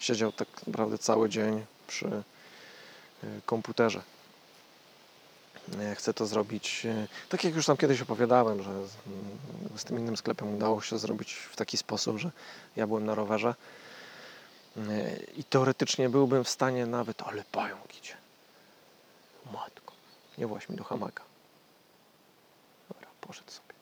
[0.00, 4.02] siedział tak naprawdę cały dzień przy y, komputerze.
[5.80, 8.70] E, Chcę to zrobić, e, tak jak już tam kiedyś opowiadałem, że
[9.76, 12.30] z, tym innym sklepem udało się zrobić w taki sposób, że
[12.76, 13.54] ja byłem na rowerze
[14.76, 18.14] e, i teoretycznie byłbym w stanie nawet, ale pająk idzie.
[19.52, 19.92] Matko,
[20.38, 21.22] nie właź mi do hamaka.
[22.88, 23.74] Dobra, poszedł sobie.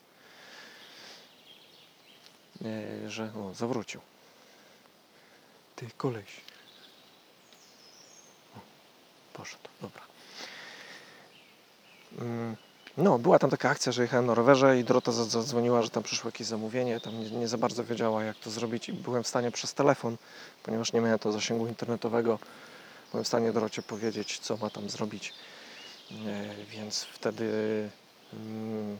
[3.04, 4.00] E, że o, zawrócił.
[5.84, 6.26] Ty koleś.
[8.56, 8.60] O,
[9.32, 10.02] poszedł, dobra.
[12.18, 12.56] Mm,
[12.96, 16.02] No, była tam taka akcja, że jechałem na rowerze i Dorota za- zadzwoniła, że tam
[16.02, 17.00] przyszło jakieś zamówienie.
[17.00, 20.16] Tam nie, nie za bardzo wiedziała, jak to zrobić i byłem w stanie przez telefon,
[20.62, 22.38] ponieważ nie miałem to zasięgu internetowego,
[23.10, 25.32] byłem w stanie Dorocie powiedzieć, co ma tam zrobić.
[26.10, 27.44] E, Więc wtedy
[28.32, 28.98] mm,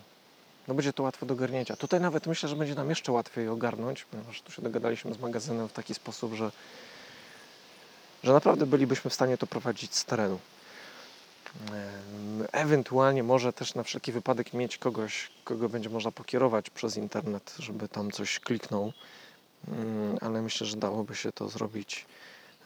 [0.69, 1.77] no będzie to łatwo do ogarnięcia.
[1.77, 5.69] Tutaj nawet myślę, że będzie nam jeszcze łatwiej ogarnąć, ponieważ tu się dogadaliśmy z magazynem
[5.69, 6.53] w taki sposób, że,
[8.23, 10.39] że naprawdę bylibyśmy w stanie to prowadzić z terenu.
[12.53, 17.89] Ewentualnie może też na wszelki wypadek mieć kogoś, kogo będzie można pokierować przez internet, żeby
[17.89, 18.93] tam coś kliknął,
[19.69, 22.07] Mm, ale myślę, że dałoby się to zrobić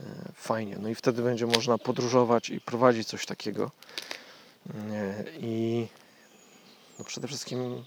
[0.01, 0.76] e, fajnie.
[0.80, 3.70] No i wtedy będzie można podróżować i prowadzić coś takiego.
[4.90, 5.86] E, I
[6.99, 7.84] no przede wszystkim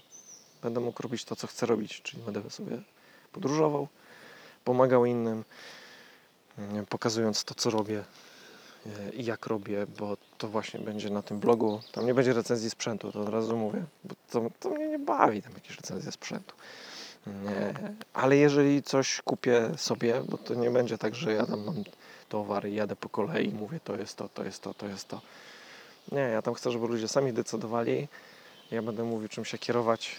[0.62, 2.82] będę mógł robić to, co chcę robić, czyli będę sobie
[3.32, 3.88] podróżował,
[4.64, 5.44] pomagał innym,
[6.88, 8.04] pokazując to, co robię
[8.86, 11.80] e, i jak robię, bo to właśnie będzie na tym blogu.
[11.92, 15.42] Tam nie będzie recenzji sprzętu, to od razu mówię, bo to, to mnie nie bawi
[15.42, 16.54] tam jakieś recenzje sprzętu.
[17.26, 17.74] Nie.
[18.12, 21.84] Ale jeżeli coś kupię sobie, bo to nie będzie tak, że ja tam mam
[22.28, 25.08] towar i jadę po kolei i mówię to jest to, to jest to, to jest
[25.08, 25.20] to.
[26.12, 28.08] Nie, ja tam chcę, żeby ludzie sami decydowali.
[28.72, 30.16] Ja będę mówił, czym się kierować,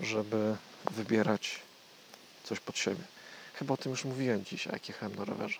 [0.00, 0.56] żeby
[0.90, 1.60] wybierać
[2.44, 3.04] coś pod siebie.
[3.54, 5.58] Chyba o tym już mówiłem dzisiaj, jak jechałem na rowerze.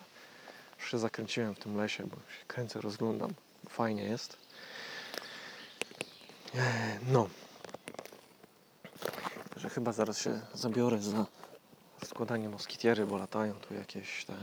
[0.79, 3.35] Już się zakręciłem w tym lesie, bo się kręcę, rozglądam.
[3.69, 4.37] Fajnie jest.
[6.55, 7.29] Eee, No.
[9.57, 11.27] Że chyba zaraz się zabiorę za
[12.05, 14.35] składanie moskitiery, bo latają tu jakieś te...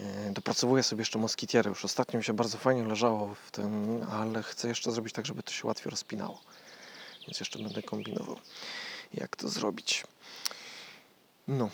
[0.00, 1.68] Eee, Dopracowuję sobie jeszcze moskitiery.
[1.68, 5.42] Już ostatnio mi się bardzo fajnie leżało w tym, ale chcę jeszcze zrobić tak, żeby
[5.42, 6.40] to się łatwiej rozpinało.
[7.26, 8.36] Więc jeszcze będę kombinował,
[9.14, 10.04] jak to zrobić.
[11.48, 11.70] No.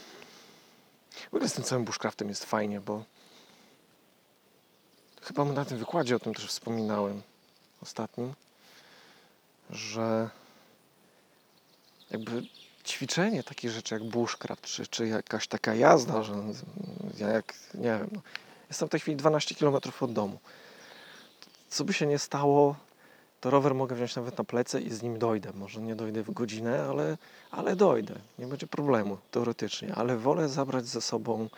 [1.30, 3.04] W ogóle z tym całym bushcraftem jest fajnie, bo
[5.22, 7.22] chyba na tym wykładzie o tym też wspominałem
[7.82, 8.34] ostatnim,
[9.70, 10.30] że
[12.10, 12.42] jakby
[12.84, 16.34] ćwiczenie takich rzeczy jak bushcraft, czy, czy jakaś taka jazda, że
[17.18, 18.20] ja jak, nie wiem, no,
[18.68, 20.38] jestem w tej chwili 12 km od domu.
[21.68, 22.76] Co by się nie stało,
[23.40, 25.52] to rower mogę wziąć nawet na plecy i z nim dojdę.
[25.54, 27.18] Może nie dojdę w godzinę, ale,
[27.50, 28.14] ale dojdę.
[28.38, 29.94] Nie będzie problemu, teoretycznie.
[29.94, 31.48] Ale wolę zabrać ze sobą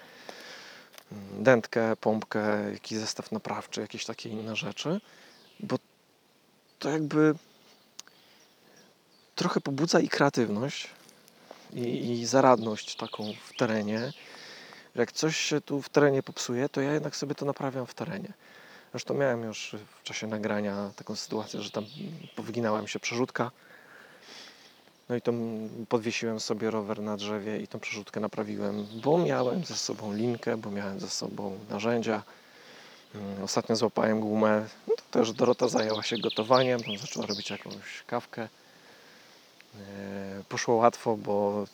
[1.13, 5.01] mm, dętkę, pompkę, jakiś zestaw naprawczy, jakieś takie inne rzeczy,
[5.61, 5.79] bo
[6.79, 7.35] to jakby
[9.35, 10.89] trochę pobudza i kreatywność
[11.73, 13.99] i, i zaradność taką w terenie.
[13.99, 14.13] że
[14.95, 18.33] Jak coś się tu w terenie popsuje, to ja jednak sobie to naprawiam w terenie.
[18.91, 21.85] Zresztą miałem już w czasie nagrania taką sytuację, że tam
[22.37, 23.51] powyginała mi się przerzutka.
[25.09, 25.33] No i to
[25.89, 30.71] podwiesiłem sobie rower na drzewie i tą przerzutkę naprawiłem, bo miałem ze sobą linkę, bo
[30.71, 32.23] miałem ze sobą narzędzia.
[33.15, 34.67] Mm, Ostatnio złapałem gumę.
[34.89, 38.49] No to też Dorota zajęła się gotowaniem, tam zaczęła robić jakąś kawkę.
[39.75, 41.65] E, Poszło łatwo, bo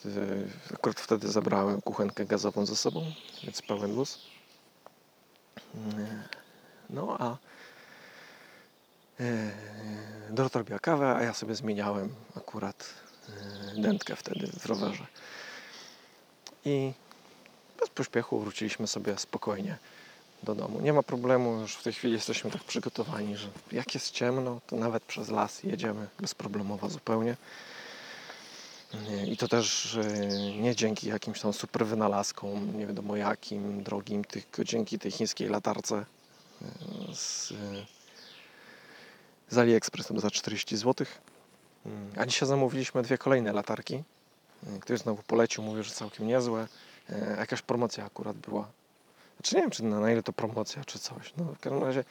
[0.71, 3.13] e, akurat wtedy zabrałem kuchenkę gazową ze sobą,
[3.45, 4.19] więc pełen luz.
[5.75, 5.79] E,
[6.91, 7.37] No a
[10.31, 12.95] Dorota robiła kawę, a ja sobie zmieniałem akurat
[13.77, 15.07] dętkę wtedy w rowerze.
[16.65, 16.93] I
[17.81, 19.79] bez pośpiechu wróciliśmy sobie spokojnie
[20.43, 20.81] do domu.
[20.81, 24.77] Nie ma problemu, już w tej chwili jesteśmy tak przygotowani, że jak jest ciemno, to
[24.77, 27.37] nawet przez las jedziemy bezproblemowo zupełnie.
[29.27, 30.29] I to też e,
[30.61, 35.97] nie dzięki jakimś tam super wynalazkom, nie wiadomo jakim, drogim, tylko dzięki tej chińskiej latarce
[35.97, 36.05] e,
[37.15, 37.53] z,
[39.49, 41.07] z AliExpress za 40 zł.
[42.17, 43.95] A dzisiaj zamówiliśmy dwie kolejne latarki.
[44.67, 46.69] E, Ktoś znowu polecił, mówił, że całkiem niezłe.
[47.39, 48.69] Jakaś promocja akurat była.
[49.37, 51.33] Znaczy nie wiem, czy na, na ile to promocja, czy coś.
[51.37, 52.05] No, w każdym razie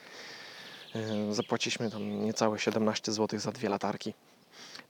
[1.30, 4.14] zapłaciliśmy tam niecałe 17 zł za dwie latarki.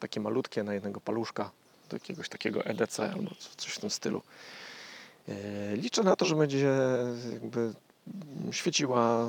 [0.00, 1.50] Takie malutkie, na jednego paluszka.
[1.88, 4.22] Do jakiegoś takiego EDC albo co- coś w tym stylu.
[5.28, 6.68] E, Liczę na to, że będzie
[7.32, 7.72] jakby
[8.50, 9.28] świeciła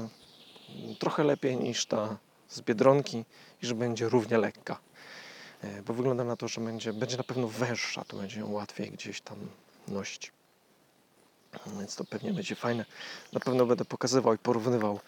[0.99, 2.18] trochę lepiej niż ta
[2.49, 3.26] z Biedronki
[3.64, 4.80] i że będzie równie lekka.
[5.64, 8.91] E, Bo wygląda na to, że będzie, będzie na pewno węższa, to będzie ją łatwiej
[8.91, 9.38] gdzieś tam
[9.88, 10.32] nosić.
[11.80, 12.86] Więc to pewnie będzie fajne.
[13.34, 14.99] Na pewno będę pokazywał i porównywał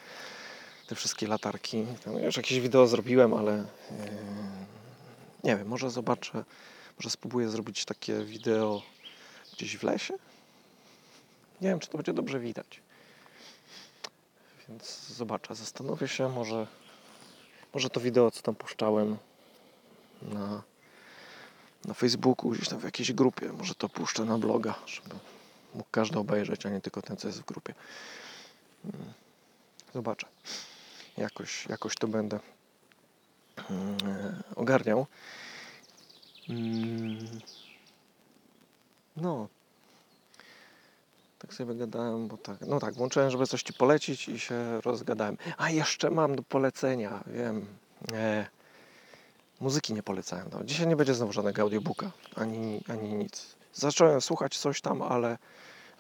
[0.88, 1.86] te wszystkie latarki.
[2.26, 3.66] Już jakieś wideo zrobiłem, ale e,
[5.44, 6.44] nie wiem, może zobaczę,
[7.02, 8.82] może spróbuję zrobić takie wideo
[9.54, 10.14] gdzieś w lesie.
[11.62, 12.82] Nie wiem, czy to będzie dobrze widać.
[14.70, 16.68] Więc zobaczę, zastanowię się, może,
[17.74, 19.18] może to wideo, co tam puszczałem
[20.22, 20.64] na,
[21.86, 25.16] na Facebooku, gdzieś tam w jakiejś grupie, może to puszczę na bloga, żeby
[25.74, 27.74] mógł każdy obejrzeć, a nie tylko ten, co jest w grupie.
[28.86, 29.14] Mm,
[29.94, 30.28] Zobaczę.
[31.18, 32.40] Jakoś, jakoś to będę
[33.70, 35.08] mm, ogarniał.
[36.52, 37.18] Mm,
[39.18, 39.48] No.
[41.40, 42.62] Tak sobie gadałem, bo tak.
[42.62, 45.38] No tak, włączyłem, żeby coś ci polecić i się rozgadałem.
[45.58, 47.66] A jeszcze mam do polecenia, wiem.
[48.14, 48.46] E,
[49.60, 50.50] muzyki nie polecałem.
[50.54, 53.56] No, dzisiaj nie będzie znowu żadnego audiobooka, ani, ani nic.
[53.74, 55.38] Zacząłem słuchać coś tam, ale,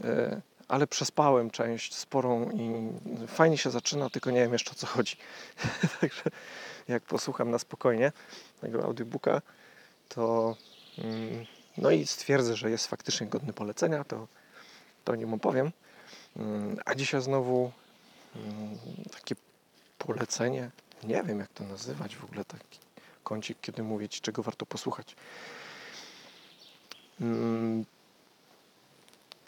[0.03, 2.91] e, ale przespałem część sporą i
[3.27, 5.15] fajnie się zaczyna, tylko nie wiem jeszcze o co chodzi.
[6.01, 6.23] Także
[6.87, 8.11] jak posłucham na spokojnie
[8.61, 9.41] tego audiobooka,
[10.15, 10.55] to
[10.97, 11.45] mm,
[11.77, 14.27] no i stwierdzę, że jest faktycznie godny polecenia, to,
[15.03, 15.71] to nim opowiem.
[16.35, 17.71] Mm, A dzisiaj znowu
[18.35, 18.77] mm,
[19.11, 19.35] takie
[19.97, 20.71] polecenie,
[21.03, 22.79] nie wiem jak to nazywać w ogóle, taki
[23.23, 25.15] kącik, kiedy mówić, czego warto posłuchać.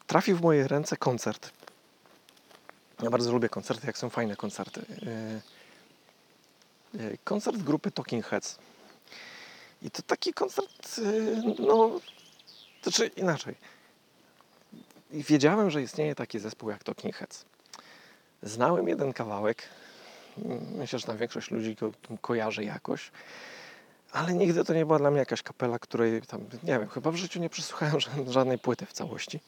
[0.08, 1.52] Trafił w moje ręce koncert.
[3.02, 4.86] Ja bardzo lubię koncerty, jak są fajne koncerty.
[6.94, 8.60] Yy, yy, Koncert grupy Talking Heads.
[9.84, 12.00] I to taki koncert, yy, no,
[12.82, 13.56] to czy inaczej.
[15.12, 17.46] Wiedziałem, że istnieje taki zespół jak Talking Heads.
[18.44, 19.64] Znałem jeden kawałek.
[20.76, 23.12] Myślę, że tam większość ludzi go kojarzy jakoś.
[24.12, 27.16] Ale nigdy to nie była dla mnie jakaś kapela, której tam, nie wiem, chyba w
[27.16, 29.40] życiu nie przesłuchałem ża- żadnej płyty w całości.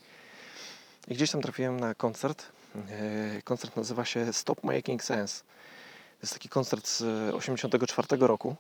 [1.08, 2.46] I gdzieś tam trafiłem na koncert.
[2.76, 5.40] Yy, Koncert nazywa się Stop Making Sense.
[5.40, 8.56] To jest taki koncert z 1984 roku.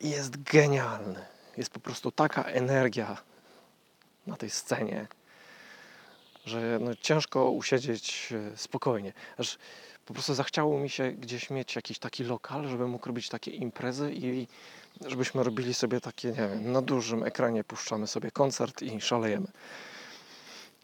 [0.00, 1.26] Jest genialny.
[1.56, 3.16] Jest po prostu taka energia
[4.26, 5.06] na tej scenie,
[6.44, 9.12] że no, ciężko usiedzieć e, spokojnie.
[9.38, 9.58] Aż
[10.06, 14.12] po prostu zachciało mi się gdzieś mieć jakiś taki lokal, żeby mógł robić takie imprezy
[14.14, 14.46] i
[15.06, 19.46] żebyśmy robili sobie takie, nie wiem, na dużym ekranie puszczamy sobie koncert i szalejemy.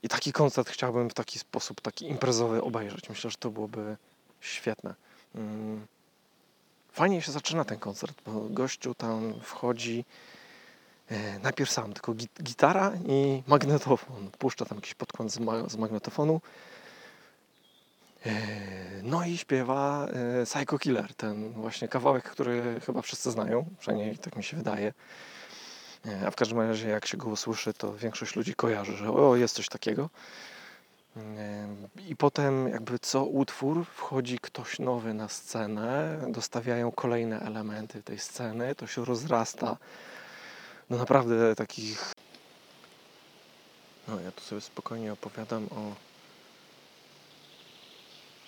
[0.02, 3.08] I taki koncert chciałbym w taki sposób, taki imprezowy obejrzeć.
[3.08, 3.96] Myślę, że to byłoby
[4.40, 4.94] świetne.
[5.34, 5.86] Mm.
[6.96, 10.04] Fajnie się zaczyna ten koncert, bo gościu tam wchodzi
[11.08, 14.30] e, najpierw sam, tylko git- gitara i magnetofon.
[14.38, 15.38] Puszcza tam jakiś podkład z,
[15.72, 16.40] z magnetofonu.
[18.26, 18.32] E,
[19.02, 20.06] No i śpiewa
[20.42, 24.92] e, Psycho Killer, ten właśnie kawałek, który chyba wszyscy znają, przynajmniej tak mi się wydaje.
[26.26, 29.54] A w każdym razie jak się go usłyszy, to większość ludzi kojarzy, że o, jest
[29.54, 30.10] coś takiego.
[32.08, 38.74] I potem jakby co utwór wchodzi ktoś nowy na scenę, dostawiają kolejne elementy tej sceny,
[38.74, 39.76] to się rozrasta
[40.90, 42.12] do naprawdę takich...
[44.08, 45.94] No ja tu sobie spokojnie opowiadam o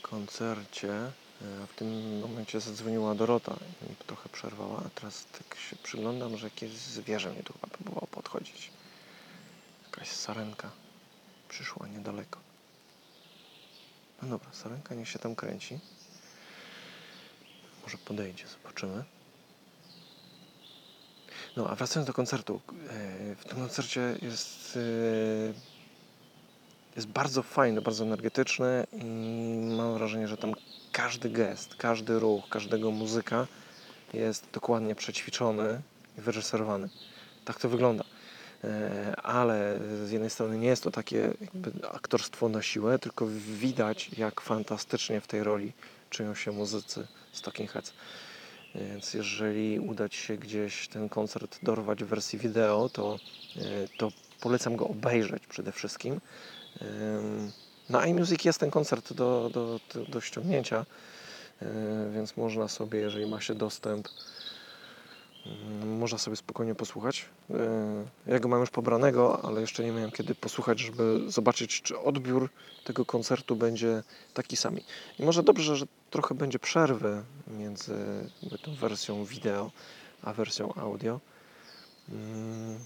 [0.02, 0.92] koncercie.
[0.92, 3.56] E, w tym momencie zadzwoniła Dorota
[3.92, 8.06] i trochę przerwała, a teraz tak się przyglądam, że jakieś zwierzę mnie tu chyba próbowało
[8.06, 8.70] podchodzić.
[9.84, 10.70] Jakaś sarenka
[11.48, 12.47] przyszła niedaleko.
[14.22, 15.78] No dobra, sarenka niech się tam kręci.
[17.82, 19.04] Może podejdzie, zobaczymy.
[21.56, 22.60] No, a wracając do koncertu.
[22.90, 24.80] e, W tym koncercie jest, e,
[26.96, 29.04] jest bardzo fajny, bardzo energetyczny i
[29.76, 30.54] mam wrażenie, że tam
[30.92, 33.46] każdy gest, każdy ruch, każdego muzyka
[34.14, 35.80] jest dokładnie przećwiczony
[36.18, 36.88] i wyreżyserowany.
[37.44, 38.04] Tak to wygląda.
[38.64, 41.34] E, Ale z jednej strony nie jest to takie
[41.92, 43.26] aktorstwo na siłę, tylko
[43.60, 45.72] widać, jak fantastycznie w tej roli
[46.10, 47.92] czują się muzycy z Talking Heads.
[48.74, 53.18] Więc jeżeli uda Ci się gdzieś ten koncert dorwać w wersji wideo, to,
[53.56, 53.60] e,
[53.98, 54.08] to
[54.40, 56.20] polecam go obejrzeć przede wszystkim.
[57.88, 60.86] Na iMusic jest ten koncert do, do, do, ściągnięcia,
[61.62, 61.66] e,
[62.14, 64.08] więc można sobie, jeżeli ma się dostęp,
[65.98, 67.26] można sobie spokojnie posłuchać.
[67.50, 71.98] E, Ja go mam już pobranego, ale jeszcze nie miałem kiedy posłuchać, żeby zobaczyć, czy
[71.98, 72.50] odbiór
[72.84, 74.02] tego koncertu będzie
[74.34, 74.78] taki sam.
[75.18, 77.94] I może dobrze, że trochę będzie przerwy między
[78.62, 79.70] tą wersją wideo
[80.22, 81.20] a wersją audio.
[82.08, 82.78] Mm,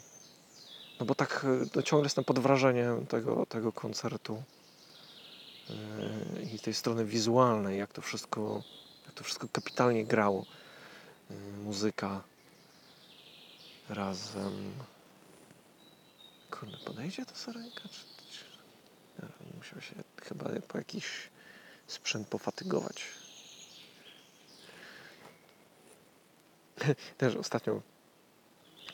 [1.00, 1.46] no bo tak
[1.76, 4.42] no ciągle jestem pod wrażeniem tego, tego koncertu
[5.68, 5.76] yy,
[6.54, 8.62] i tej strony wizualnej, jak to wszystko,
[9.06, 10.44] jak to wszystko kapitalnie grało.
[11.30, 12.22] Yy, muzyka
[13.94, 14.72] razem.
[16.50, 17.80] Kurde, podejdzie to sarenka?
[17.80, 18.00] Czy,
[18.32, 18.44] czy...
[19.56, 21.30] Musiał się chyba po jakiś
[21.86, 23.04] sprzęt pofatygować.
[27.18, 27.82] Też ostatnio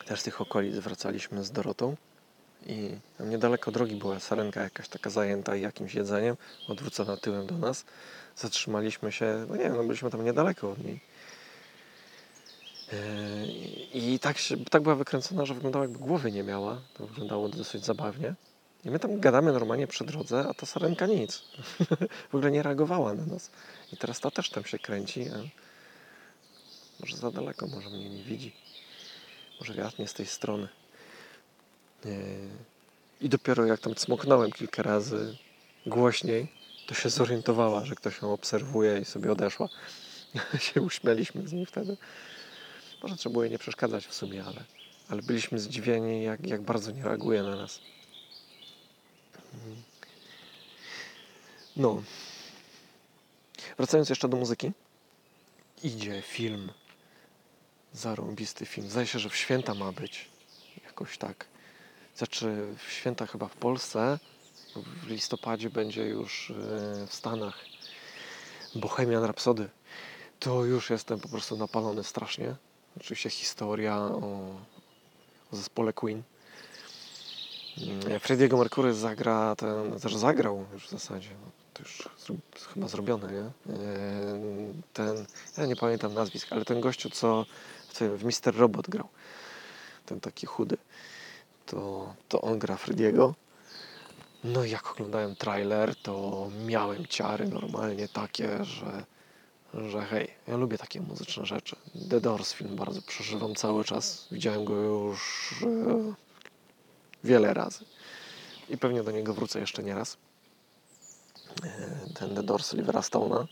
[0.07, 1.97] też z tych okolic wracaliśmy z Dorotą
[2.67, 6.37] i tam niedaleko drogi była sarenka jakaś taka zajęta jakimś jedzeniem,
[6.69, 7.85] odwrócona tyłem do nas.
[8.37, 11.01] Zatrzymaliśmy się, no nie wiem, no byliśmy tam niedaleko od niej.
[12.93, 13.47] Yy,
[13.95, 16.81] I tak, się, tak była wykręcona, że wyglądała jakby głowy nie miała.
[16.95, 18.35] To wyglądało dosyć zabawnie.
[18.85, 21.43] I my tam gadamy normalnie przy drodze, a ta sarenka nic.
[22.31, 23.51] w ogóle nie reagowała na nas.
[23.93, 25.27] I teraz ta też tam się kręci.
[27.01, 28.53] Może za daleko, może mnie nie widzi.
[29.61, 30.69] Może wiatr nie z tej strony.
[32.05, 32.13] Yy,
[33.21, 35.37] I dopiero jak tam cmoknąłem kilka razy
[35.87, 36.53] głośniej,
[36.87, 39.69] to się zorientowała, że ktoś ją obserwuje i sobie odeszła.
[40.73, 41.97] się uśmialiśmy z niej wtedy.
[43.03, 44.65] Może trzeba jej nie przeszkadzać w sumie, ale,
[45.09, 47.81] ale byliśmy zdziwieni, jak, jak bardzo nie reaguje na nas.
[51.77, 52.03] No.
[53.77, 54.73] Wracając jeszcze do muzyki.
[55.83, 56.73] Idzie film.
[57.93, 58.91] Zarąbisty film.
[58.91, 60.29] Zdaje się, że w święta ma być.
[60.85, 61.47] Jakoś tak.
[62.17, 64.19] Znaczy w święta chyba w Polsce.
[64.77, 67.65] W listopadzie będzie już yy, w Stanach.
[68.75, 69.69] Bohemian Rhapsody.
[70.41, 72.55] To już jestem po prostu napalony strasznie.
[73.01, 74.57] Oczywiście historia o,
[75.53, 76.23] o zespole Queen.
[77.79, 81.29] Mm, Frediego Mercury zagra ten, też zagrał już w zasadzie.
[81.31, 82.09] No, to już
[82.75, 83.73] chyba zrobione, nie?
[83.73, 85.27] Yy, Ten,
[85.59, 87.47] ja nie pamiętam nazwisk, ale ten gościu, co
[88.17, 89.09] w, Mister Robot grał,
[90.07, 90.77] ten taki chudy,
[91.67, 93.35] to, to on gra Frediego.
[94.45, 99.05] No i jak oglądałem trailer, to miałem ciary normalnie takie, że
[99.75, 101.77] że hej, ja lubię takie muzyczne rzeczy.
[102.11, 104.29] The Doors film bardzo przeżywam cały czas.
[104.31, 106.15] Widziałem go już e,
[107.25, 107.85] wiele razy.
[108.69, 110.17] I pewnie do niego wrócę jeszcze nie raz.
[111.65, 113.47] E, ten The Doors Livera Stone'a.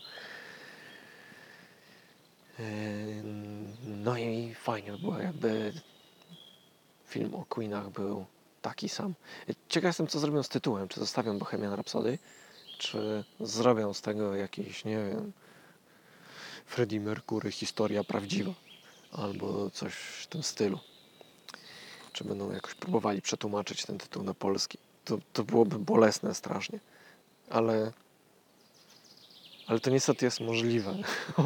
[2.59, 2.63] E,
[3.83, 5.73] no i fajnie by było, jakby
[7.07, 8.25] film o Queenach był
[8.61, 9.13] taki sam.
[9.69, 10.87] Ciekaw jestem, co zrobią z tytułem.
[10.87, 12.19] Czy zostawią Bohemian Rhapsody,
[12.77, 15.31] czy zrobią z tego jakiś, nie wiem,
[16.67, 18.53] Freddie Mercury, historia prawdziwa,
[19.11, 20.79] albo coś w tym stylu.
[22.13, 24.77] Czy będą jakoś próbowali przetłumaczyć ten tytuł na polski.
[25.05, 26.79] To, to byłoby bolesne strasznie,
[27.49, 27.91] ale,
[29.67, 30.95] ale to niestety jest możliwe.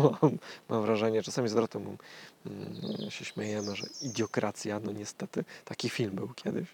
[0.70, 1.98] Mam wrażenie, czasami z Dorotą
[2.46, 6.68] mm, się śmiejemy, że idiokracja, no niestety, taki film był kiedyś.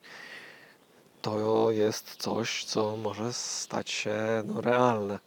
[1.22, 5.20] To jest coś, co może stać się no, realne.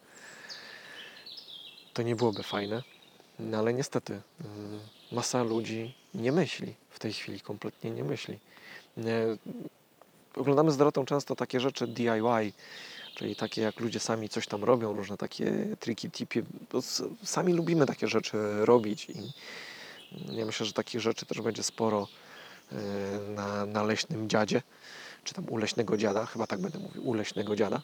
[1.93, 2.83] To nie byłoby fajne,
[3.41, 4.21] no ale niestety y,
[5.15, 8.39] masa ludzi nie myśli w tej chwili, kompletnie nie myśli.
[10.37, 12.53] Oglądamy z Dorotą często takie rzeczy DIY,
[13.15, 16.45] czyli takie jak ludzie sami coś tam robią, różne takie triki, tipy.
[16.73, 16.83] Bo
[17.25, 19.33] sami lubimy takie rzeczy robić i
[20.37, 22.09] ja myślę, że takich rzeczy też będzie sporo
[22.73, 22.77] y,
[23.31, 24.63] na, na leśnym dziadzie,
[25.25, 27.83] czy tam u leśnego dziada, chyba tak będę mówił, u leśnego dziada.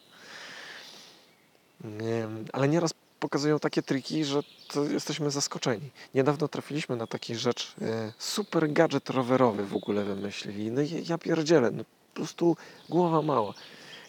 [2.53, 4.43] Ale nieraz pokazują takie triki, że
[4.89, 5.89] jesteśmy zaskoczeni.
[6.13, 10.71] Niedawno trafiliśmy na taką rzecz, e, super gadżet rowerowy w ogóle wymyślili.
[10.71, 12.57] No i ja pierdzielę, no po prostu
[12.89, 13.53] głowa mała.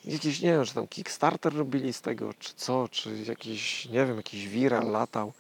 [0.05, 4.17] Jakiś, nie wiem, czy tam Kickstarter robili z tego, czy co, czy jakiś, nie wiem,
[4.17, 5.33] jakiś viral latał.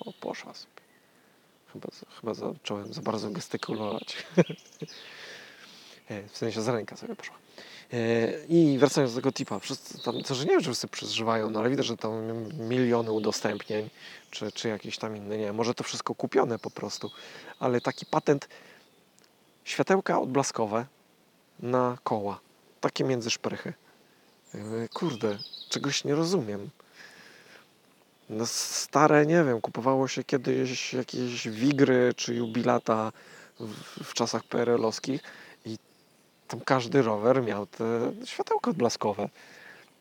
[0.00, 0.72] O, poszła sobie.
[1.72, 1.88] Chyba,
[2.20, 4.16] chyba zacząłem za bardzo gestykulować.
[6.08, 7.36] E, w sensie, za ręka sobie poszła.
[7.92, 11.50] E, I wracając do tego tipa, wszyscy tam, to, że nie wiem, czy wszyscy przeżywają,
[11.50, 12.12] no ale widać, że tam
[12.68, 13.90] miliony udostępnień,
[14.30, 17.10] czy, czy jakieś tam inne, nie wiem, może to wszystko kupione po prostu,
[17.58, 18.48] ale taki patent
[19.64, 20.86] światełka odblaskowe
[21.60, 22.40] na koła,
[22.80, 23.72] takie między szprychy.
[24.54, 25.38] E, kurde,
[25.68, 26.70] czegoś nie rozumiem.
[28.30, 33.12] No stare, nie wiem, kupowało się kiedyś jakieś wigry czy jubilata
[33.60, 35.20] w, w czasach PRL-owskich
[36.48, 39.28] tam każdy rower miał te światełka odblaskowe.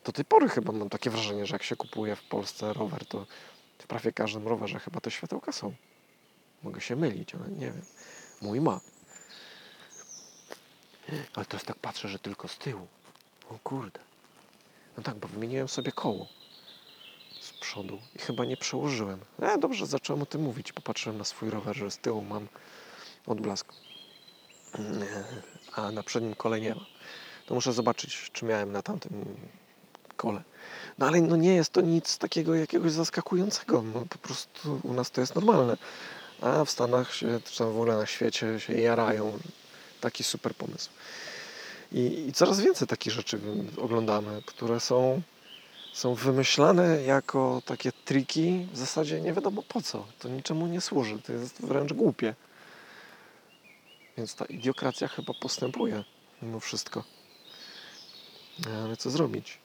[0.06, 3.26] Do tej pory chyba mam takie wrażenie, że jak się kupuje w Polsce rower, to
[3.80, 5.74] w prawie każdym rowerze chyba te światełka są.
[6.64, 7.82] Mogę się mylić, ale nie wiem.
[8.42, 8.80] Mój ma.
[11.34, 12.88] Ale jest tak patrzę, że tylko z tyłu.
[13.50, 14.00] O kurde.
[14.98, 16.28] No tak, bo wymieniłem sobie koło
[17.42, 19.20] z przodu i chyba nie przełożyłem.
[19.42, 20.74] E, dobrze, zacząłem o tym mówić.
[20.74, 22.48] Popatrzyłem na swój rower, że z tyłu mam
[23.26, 23.74] odblask.
[25.78, 26.86] A na przednim kole nie ma.
[27.46, 29.26] To muszę zobaczyć, czy miałem na tamtym
[30.18, 30.42] kole.
[30.98, 33.82] No ale no nie jest to nic takiego jakiegoś zaskakującego.
[33.94, 35.78] No, po prostu u nas to jest normalne.
[36.42, 39.40] A w Stanach się, czy tam w ogóle na świecie się jarają.
[40.02, 40.90] Taki super pomysł.
[41.92, 43.40] I, I coraz więcej takich rzeczy
[43.82, 45.22] oglądamy, które są,
[45.94, 50.06] są wymyślane jako takie triki, w zasadzie nie wiadomo po co.
[50.20, 52.36] To niczemu nie służy, to jest wręcz głupie.
[54.18, 56.04] Więc ta idiokracja chyba postępuje
[56.42, 57.04] mimo wszystko.
[58.66, 59.58] No, ale co zrobić?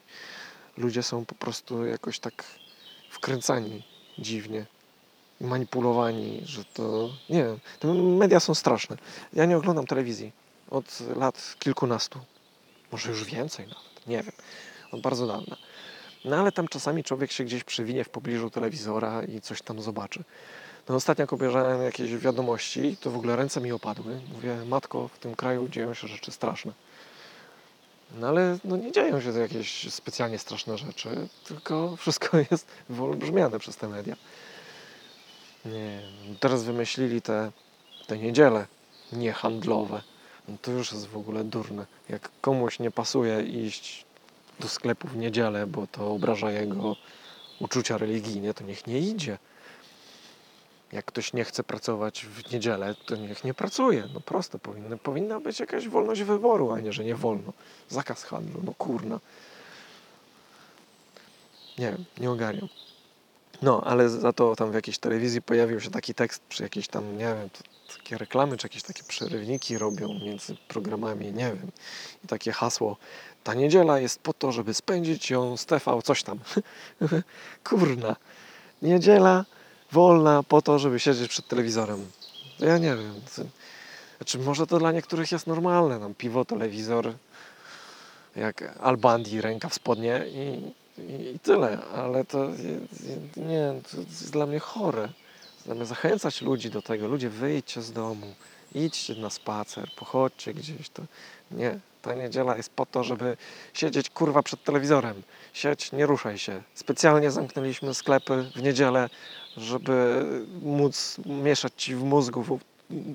[0.77, 2.43] Ludzie są po prostu jakoś tak
[3.09, 3.83] wkręcani
[4.19, 4.65] dziwnie
[5.41, 8.97] manipulowani, że to nie wiem, te media są straszne.
[9.33, 10.31] Ja nie oglądam telewizji
[10.69, 12.19] od lat kilkunastu,
[12.91, 14.33] może już więcej nawet, nie wiem,
[14.91, 15.57] od bardzo dawna.
[16.25, 20.23] No ale tam czasami człowiek się gdzieś przywinie w pobliżu telewizora i coś tam zobaczy.
[20.89, 24.19] No ostatnio jak obejrzałem jakieś wiadomości, to w ogóle ręce mi opadły.
[24.33, 26.71] Mówię, matko, w tym kraju dzieją się rzeczy straszne.
[28.15, 33.77] No ale no, nie dzieją się jakieś specjalnie straszne rzeczy, tylko wszystko jest wyolbrzymiane przez
[33.77, 34.15] te media.
[35.65, 36.01] Nie,
[36.39, 37.51] teraz wymyślili te,
[38.07, 38.67] te niedziele
[39.13, 40.01] niehandlowe.
[40.47, 41.85] No to już jest w ogóle durne.
[42.09, 44.05] Jak komuś nie pasuje iść
[44.59, 46.95] do sklepu w niedzielę, bo to obraża jego
[47.59, 49.37] uczucia religijne, to niech nie idzie.
[50.93, 54.07] Jak ktoś nie chce pracować w niedzielę, to niech nie pracuje.
[54.13, 57.53] No proste, powinna, powinna być jakaś wolność wyboru, a nie, że nie wolno.
[57.89, 59.19] Zakaz handlu, no kurna.
[61.77, 62.67] Nie wiem, nie ogarniam.
[63.61, 67.17] No, ale za to tam w jakiejś telewizji pojawił się taki tekst przy jakiejś tam,
[67.17, 67.49] nie wiem,
[67.97, 71.71] takie reklamy czy jakieś takie przerywniki robią między programami, nie wiem.
[72.23, 72.97] I takie hasło,
[73.43, 76.39] ta niedziela jest po to, żeby spędzić ją z TV, coś tam.
[77.69, 78.15] Kurna.
[78.81, 79.45] Niedziela
[79.93, 82.05] wolna po to, żeby siedzieć przed telewizorem.
[82.59, 83.13] Ja nie wiem.
[84.17, 85.99] Znaczy, może to dla niektórych jest normalne.
[85.99, 87.13] Tam piwo, telewizor,
[88.35, 92.49] jak Albandi, ręka w spodnie i i, tyle, ale to
[93.37, 95.09] nie, to jest dla mnie chore.
[95.65, 98.35] Zamiast zachęcać ludzi do tego, ludzie wyjdźcie z domu,
[98.75, 101.03] idźcie na spacer, pochodźcie gdzieś, to
[101.51, 101.79] nie.
[102.01, 103.37] Ta niedziela jest po to, żeby
[103.73, 105.23] siedzieć kurwa przed telewizorem.
[105.53, 106.61] Siedź, nie ruszaj się.
[106.75, 109.09] Specjalnie zamknęliśmy sklepy w niedzielę,
[109.57, 110.25] żeby
[110.61, 112.59] móc mieszać ci w mózgu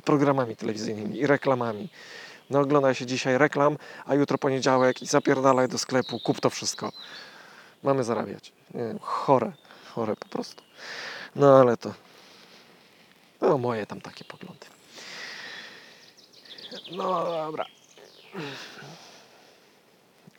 [0.05, 1.89] programami telewizyjnymi i reklamami.
[2.51, 3.77] No oglądaj się dzisiaj reklam,
[4.07, 6.93] a jutro poniedziałek i zapierdalaj do sklepu, kup to wszystko
[7.83, 8.53] mamy zarabiać.
[8.75, 9.53] Nie chore,
[9.95, 10.63] chore po prostu.
[11.37, 11.95] No ale to,
[13.41, 14.67] no moje tam takie poglądy.
[16.93, 17.65] No dobra.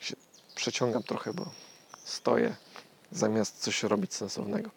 [0.00, 0.16] Się
[0.54, 1.50] przeciągam trochę, bo
[2.04, 2.56] stoję
[3.12, 4.70] zamiast coś robić sensownego.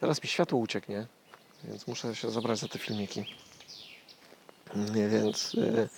[0.00, 1.06] Teraz mi światło ucieknie,
[1.64, 3.24] więc muszę się zabrać za te filmiki.
[5.10, 5.88] Więc yy,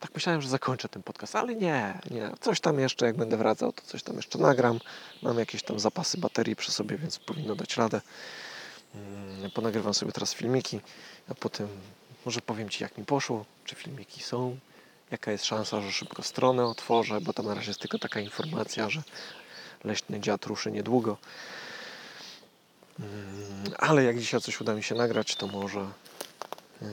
[0.00, 2.30] tak myślałem, że zakończę ten podcast, ale nie, nie.
[2.40, 4.78] Coś tam jeszcze, jak będę wracał, to coś tam jeszcze nagram.
[5.22, 8.00] Mam jakieś tam zapasy baterii przy sobie, więc powinno dać radę.
[8.94, 10.80] Mm, ponagrywam sobie teraz filmiki,
[11.28, 11.68] a potem
[12.24, 14.58] może powiem Ci, jak mi poszło, czy filmiki są,
[15.10, 18.90] jaka jest szansa, że szybko stronę otworzę, bo tam na razie jest tylko taka informacja,
[18.90, 19.02] że
[19.84, 21.16] leśny dziad ruszy niedługo.
[23.00, 25.80] Mm, ale jak dzisiaj coś uda mi się nagrać, to może
[26.82, 26.88] yy,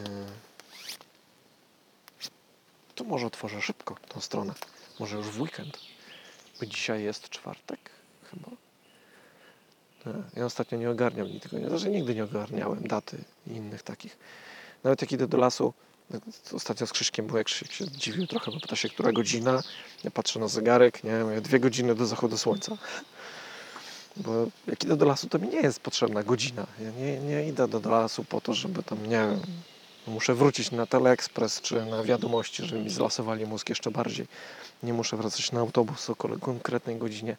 [2.95, 4.53] to może otworzę szybko tą stronę.
[4.99, 5.77] Może już w weekend.
[6.59, 7.79] Bo dzisiaj jest czwartek
[8.31, 8.49] chyba.
[10.35, 11.27] Ja ostatnio nie ogarniam.
[11.51, 13.17] Nie, znaczy nigdy nie ogarniałem daty
[13.47, 14.17] i innych takich.
[14.83, 15.73] Nawet jak idę do lasu,
[16.53, 19.63] ostatnio z Krzyśkiem byłem, Krzysiek się dziwił trochę, bo pyta się, która godzina.
[20.03, 22.77] Ja patrzę na zegarek, nie wiem, dwie godziny do zachodu słońca.
[24.17, 26.67] Bo jak idę do lasu, to mi nie jest potrzebna godzina.
[26.79, 29.27] Ja nie, nie idę do, lasu po to, żeby tam, nie
[30.07, 34.27] Muszę wrócić na Teleexpress czy na wiadomości, żeby mi zlasowali mózg jeszcze bardziej.
[34.83, 37.37] Nie muszę wracać na autobus o konkretnej godzinie.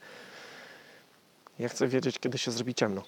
[1.59, 3.03] Ja chcę wiedzieć, kiedy się zrobi ciemno.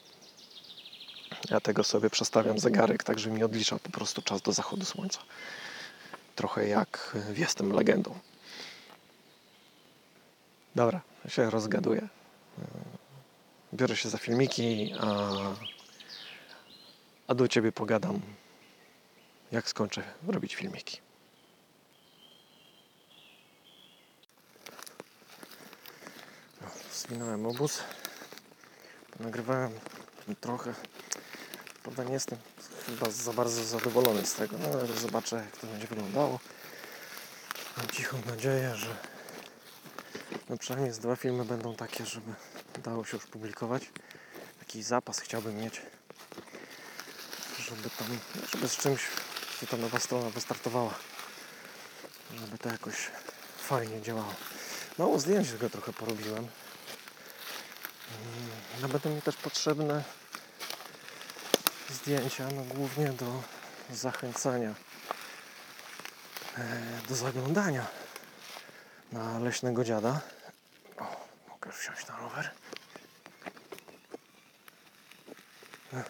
[1.50, 5.20] Ja tego sobie przestawiam zegarek, tak że mi odlicza po prostu czas do zachodu słońca.
[6.36, 8.18] Trochę jak jestem legendą.
[10.74, 12.08] Dobra, się rozgaduję.
[13.74, 15.30] Biorę się za filmiki, a,
[17.26, 18.20] a do Ciebie pogadam
[19.52, 20.98] jak skończę robić filmiki.
[26.92, 27.82] Zwinąłem obóz.
[29.20, 29.72] Nagrywałem
[30.40, 30.74] trochę.
[31.82, 32.38] Prawda nie jestem
[32.86, 36.40] chyba za bardzo zadowolony z tego, no ale zobaczę jak to będzie wyglądało.
[37.76, 38.96] Mam cichą nadzieję, że
[40.48, 42.32] no przynajmniej z dwa filmy będą takie, żeby
[42.84, 43.82] dało się już publikować.
[44.58, 45.82] Jakiś zapas chciałbym mieć,
[47.58, 48.18] żeby tam,
[48.52, 49.02] żeby z czymś
[49.70, 50.94] ta nowa strona wystartowała.
[52.34, 52.94] Żeby to jakoś
[53.58, 54.34] fajnie działało.
[54.98, 56.48] Mało zdjęć tego trochę porobiłem.
[58.82, 60.04] No będą mi też potrzebne
[61.90, 63.42] zdjęcia, no głównie do
[63.92, 64.74] zachęcania
[66.58, 66.64] e,
[67.08, 67.86] do zaglądania
[69.12, 70.20] na leśnego dziada.
[70.98, 72.50] O, mogę wsiąść na rower.
[75.92, 76.00] No,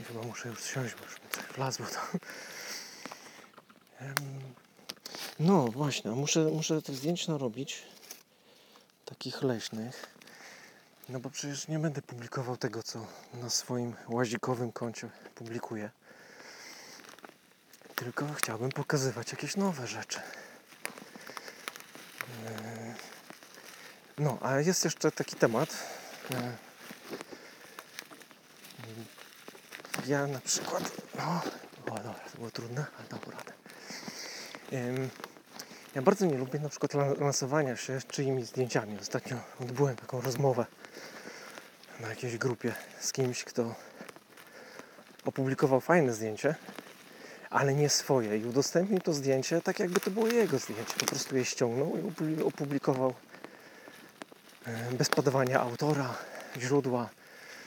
[0.00, 2.18] I chyba muszę już wsiąść, bo już mi coś wlazło to.
[4.00, 4.14] Em,
[5.40, 7.82] No właśnie, muszę, muszę tych zdjęć narobić.
[9.04, 10.17] Takich leśnych.
[11.08, 15.90] No bo przecież nie będę publikował tego, co na swoim łazikowym koncie publikuję.
[17.94, 20.20] Tylko chciałbym pokazywać jakieś nowe rzeczy.
[22.46, 22.94] Eee,
[24.18, 25.68] No, a jest jeszcze taki temat.
[26.30, 26.52] Eee,
[30.06, 30.92] Ja na przykład.
[31.18, 31.40] No,
[31.86, 33.52] o dobra, to było trudne, ale dało radę.
[35.94, 38.98] Ja bardzo nie lubię na przykład lan- lansowania się czyimiś zdjęciami.
[39.00, 40.66] Ostatnio odbyłem taką rozmowę
[42.00, 43.74] na jakiejś grupie z kimś, kto
[45.24, 46.54] opublikował fajne zdjęcie,
[47.50, 50.94] ale nie swoje i udostępnił to zdjęcie tak jakby to było jego zdjęcie.
[51.00, 53.14] Po prostu je ściągnął i opu- opublikował
[54.66, 56.14] e, bez podawania autora,
[56.58, 57.08] źródła,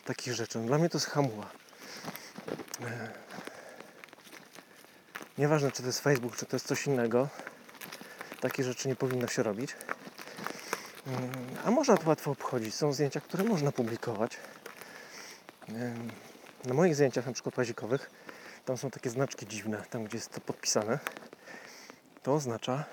[0.05, 0.59] takich rzeczy.
[0.59, 1.49] No, Dla mnie to jest hamuła.
[2.81, 3.11] E,
[5.37, 7.27] Nieważne, czy to jest Facebook, czy to jest coś innego,
[8.41, 9.75] takie rzeczy nie powinno się robić.
[11.07, 11.31] Mm,
[11.65, 12.75] A można to łatwo obchodzić.
[12.75, 14.37] Są zdjęcia, które można publikować.
[16.65, 18.09] Na moich zdjęciach, na przykład łazikowych,
[18.65, 20.99] tam są takie znaczki dziwne, tam gdzie jest to podpisane.
[22.23, 22.83] To oznacza,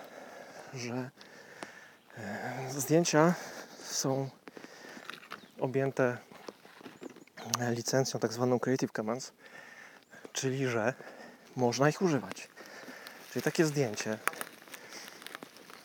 [0.74, 1.10] że
[2.70, 3.34] zdjęcia
[3.84, 4.28] są
[5.60, 6.16] objęte
[7.60, 9.32] e, licencją tak zwaną Creative Commons,
[10.32, 10.94] czyli że
[11.56, 12.48] można ich używać.
[13.32, 14.18] Czyli takie zdjęcie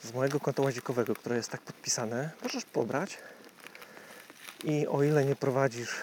[0.04, 3.18] z mojego konta łazikowego, które jest tak podpisane, możesz pobrać
[4.64, 5.96] i o ile nie prowadzisz,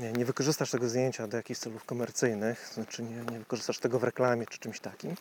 [0.00, 4.04] nie, nie wykorzystasz tego zdjęcia do jakichś celów komercyjnych, znaczy nie, nie wykorzystasz tego w
[4.04, 5.14] reklamie czy czymś takim,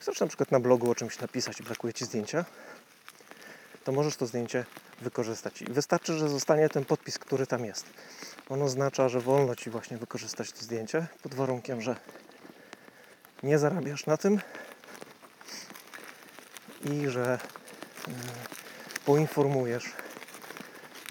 [0.00, 2.44] chcesz na przykład na blogu o czymś napisać i brakuje Ci zdjęcia,
[3.84, 4.64] to możesz to zdjęcie
[5.00, 5.62] wykorzystać.
[5.62, 7.86] I wystarczy, że zostanie ten podpis, który tam jest.
[8.48, 11.96] On oznacza, że wolno Ci właśnie wykorzystać to zdjęcie, pod warunkiem, że
[13.42, 14.40] nie zarabiasz na tym
[16.84, 17.38] i że e,
[19.06, 19.92] poinformujesz,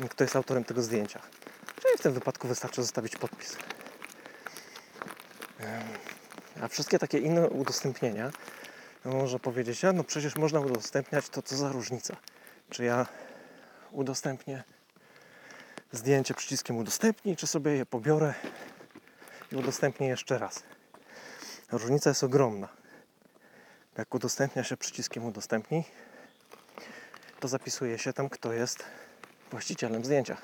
[0.09, 1.19] kto jest autorem tego zdjęcia.
[1.81, 3.57] Czyli w tym wypadku wystarczy zostawić podpis.
[6.61, 8.31] A wszystkie takie inne udostępnienia,
[9.05, 12.15] no można powiedzieć, a no przecież można udostępniać, to co za różnica.
[12.69, 13.05] Czy ja
[13.91, 14.63] udostępnię
[15.91, 18.33] zdjęcie przyciskiem udostępnij, czy sobie je pobiorę
[19.51, 20.63] i udostępnię jeszcze raz.
[21.71, 22.80] Różnica jest ogromna.
[23.97, 25.83] Jak udostępnia się przyciskiem udostępnij,
[27.39, 28.83] to zapisuje się tam, kto jest
[29.51, 30.37] właścicielem zdjęcia.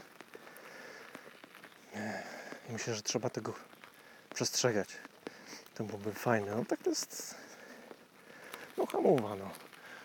[2.70, 3.54] I myślę, że trzeba tego
[4.34, 4.90] przestrzegać.
[5.76, 6.56] To byłoby fajne.
[6.56, 7.36] No tak to jest
[8.78, 9.52] no hamowa, no.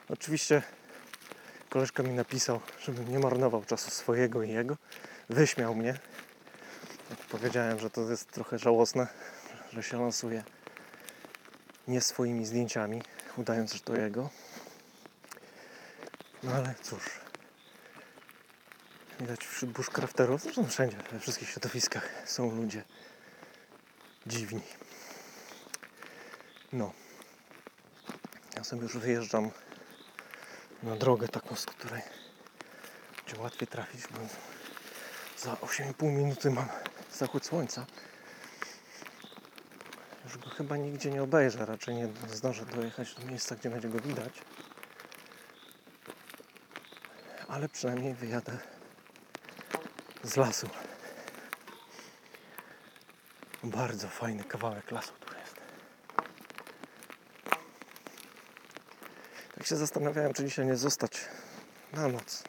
[0.09, 0.62] Oczywiście
[1.70, 4.76] koleżka mi napisał, żebym nie marnował czasu swojego i jego.
[5.28, 5.99] Wyśmiał mnie.
[7.30, 9.07] Powiedziałem, że to jest trochę żałosne,
[9.72, 10.45] że się lansuje
[11.88, 13.03] nie swoimi zdjęciami,
[13.37, 14.30] udając, że to jego.
[16.43, 17.05] No ale cóż.
[19.20, 22.85] Widać wśród bushcrafterów, zresztą wszędzie, we wszystkich środowiskach są ludzie
[24.26, 24.62] dziwni.
[26.72, 26.93] No.
[28.57, 29.51] Ja sobie już wyjeżdżam
[30.83, 32.03] na drogę taką, z której
[33.26, 34.18] gdzie łatwiej trafić, bo
[35.39, 36.68] za 8,5 minuty mam
[37.12, 37.87] zachód słońca.
[40.24, 44.00] Już go chyba nigdzie nie obejrzę, raczej nie zdążę dojechać do miejsca, gdzie będzie go
[44.00, 44.32] widać.
[47.48, 48.58] Ale przynajmniej wyjadę
[50.22, 50.68] z lasu.
[53.64, 55.56] Bardzo fajny kawałek lasu tu jest.
[59.54, 61.28] Tak się zastanawiałem, czy dzisiaj nie zostać
[61.92, 62.44] na noc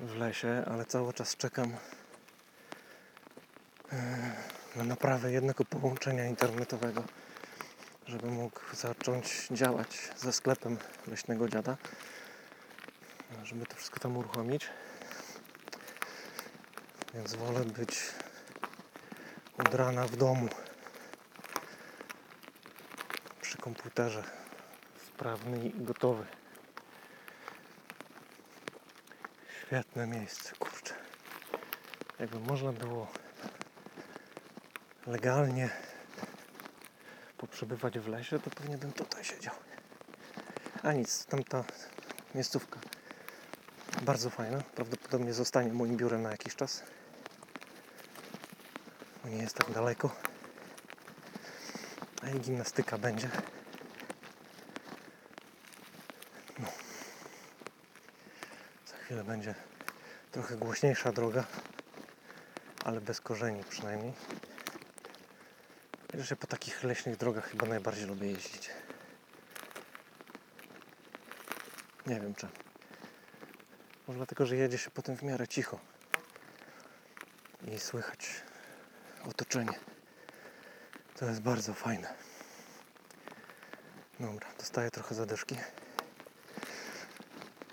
[0.00, 1.76] w lesie, ale cały czas czekam
[3.92, 7.04] e, na naprawę jednego połączenia internetowego,
[8.06, 11.76] żeby mógł zacząć działać ze sklepem leśnego dziada,
[13.44, 14.68] żeby to wszystko tam uruchomić.
[17.14, 18.00] Więc wolę być
[19.58, 20.48] od rana w domu
[23.40, 24.24] przy komputerze
[25.06, 26.26] sprawny i gotowy.
[29.66, 30.94] Świetne miejsce, kurczę.
[32.18, 33.21] Jakby można było
[35.06, 35.70] legalnie
[37.38, 39.54] poprzebywać w lesie, to pewnie bym tutaj siedział.
[40.82, 41.64] A nic, tamta
[42.34, 42.80] miejscówka
[44.02, 44.62] bardzo fajna.
[44.74, 46.82] Prawdopodobnie zostanie moim biurem na jakiś czas.
[49.22, 50.10] Bo nie jest tak daleko.
[52.22, 53.30] A i gimnastyka będzie.
[56.58, 56.68] No.
[58.86, 59.54] Za chwilę będzie
[60.32, 61.44] trochę głośniejsza droga,
[62.84, 64.12] ale bez korzeni przynajmniej.
[66.14, 68.70] Ja po takich leśnych drogach chyba najbardziej lubię jeździć.
[72.06, 72.52] Nie wiem czemu.
[74.08, 75.78] Może dlatego, że jedzie się potem w miarę cicho.
[77.68, 78.42] I słychać
[79.24, 79.78] otoczenie.
[81.16, 82.14] To jest bardzo fajne.
[84.20, 85.56] Dobra, dostaję trochę zadyszki.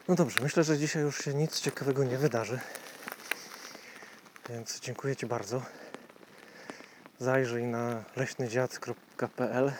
[0.08, 2.60] No dobrze, myślę, że dzisiaj już się nic ciekawego nie wydarzy.
[4.50, 5.79] Więc dziękuję Ci bardzo.
[7.20, 9.72] Zajrzyj na leśnydziad.pl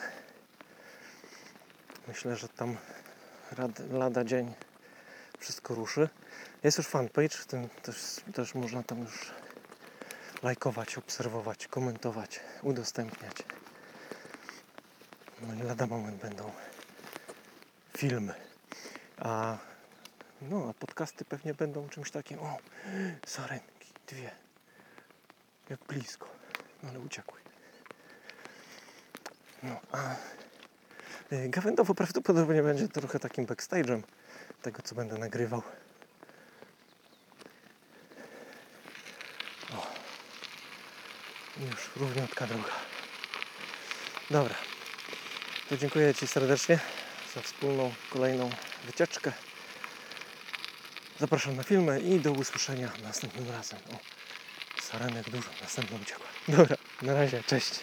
[2.08, 2.76] Myślę, że tam
[3.52, 4.54] rad, lada dzień
[5.38, 6.08] wszystko ruszy.
[6.62, 7.96] Jest już fanpage, tym też,
[8.34, 9.32] też można tam już
[10.42, 13.36] lajkować, obserwować, komentować, udostępniać.
[15.40, 16.52] No i lada moment będą
[17.96, 18.34] filmy.
[19.18, 19.58] A,
[20.42, 22.38] no, a podcasty pewnie będą czymś takim.
[22.38, 22.56] O,
[23.26, 24.30] sarenki, dwie.
[25.70, 26.29] Jak blisko.
[26.88, 27.40] Ale uciekły.
[29.62, 30.14] No, a
[31.32, 34.02] y, Gawędowo prawdopodobnie będzie trochę takim backstage'em
[34.62, 35.62] tego, co będę nagrywał.
[39.76, 39.86] O.
[41.70, 42.72] Już równiutka droga.
[44.30, 44.54] Dobra.
[45.68, 46.78] To dziękuję Ci serdecznie
[47.34, 48.50] za wspólną kolejną
[48.84, 49.32] wycieczkę.
[51.18, 53.78] Zapraszam na filmy i do usłyszenia następnym razem.
[53.92, 54.19] O,
[54.92, 56.26] sarenek dużo, następną uciekła.
[56.48, 57.80] Dobra, na razie, cześć.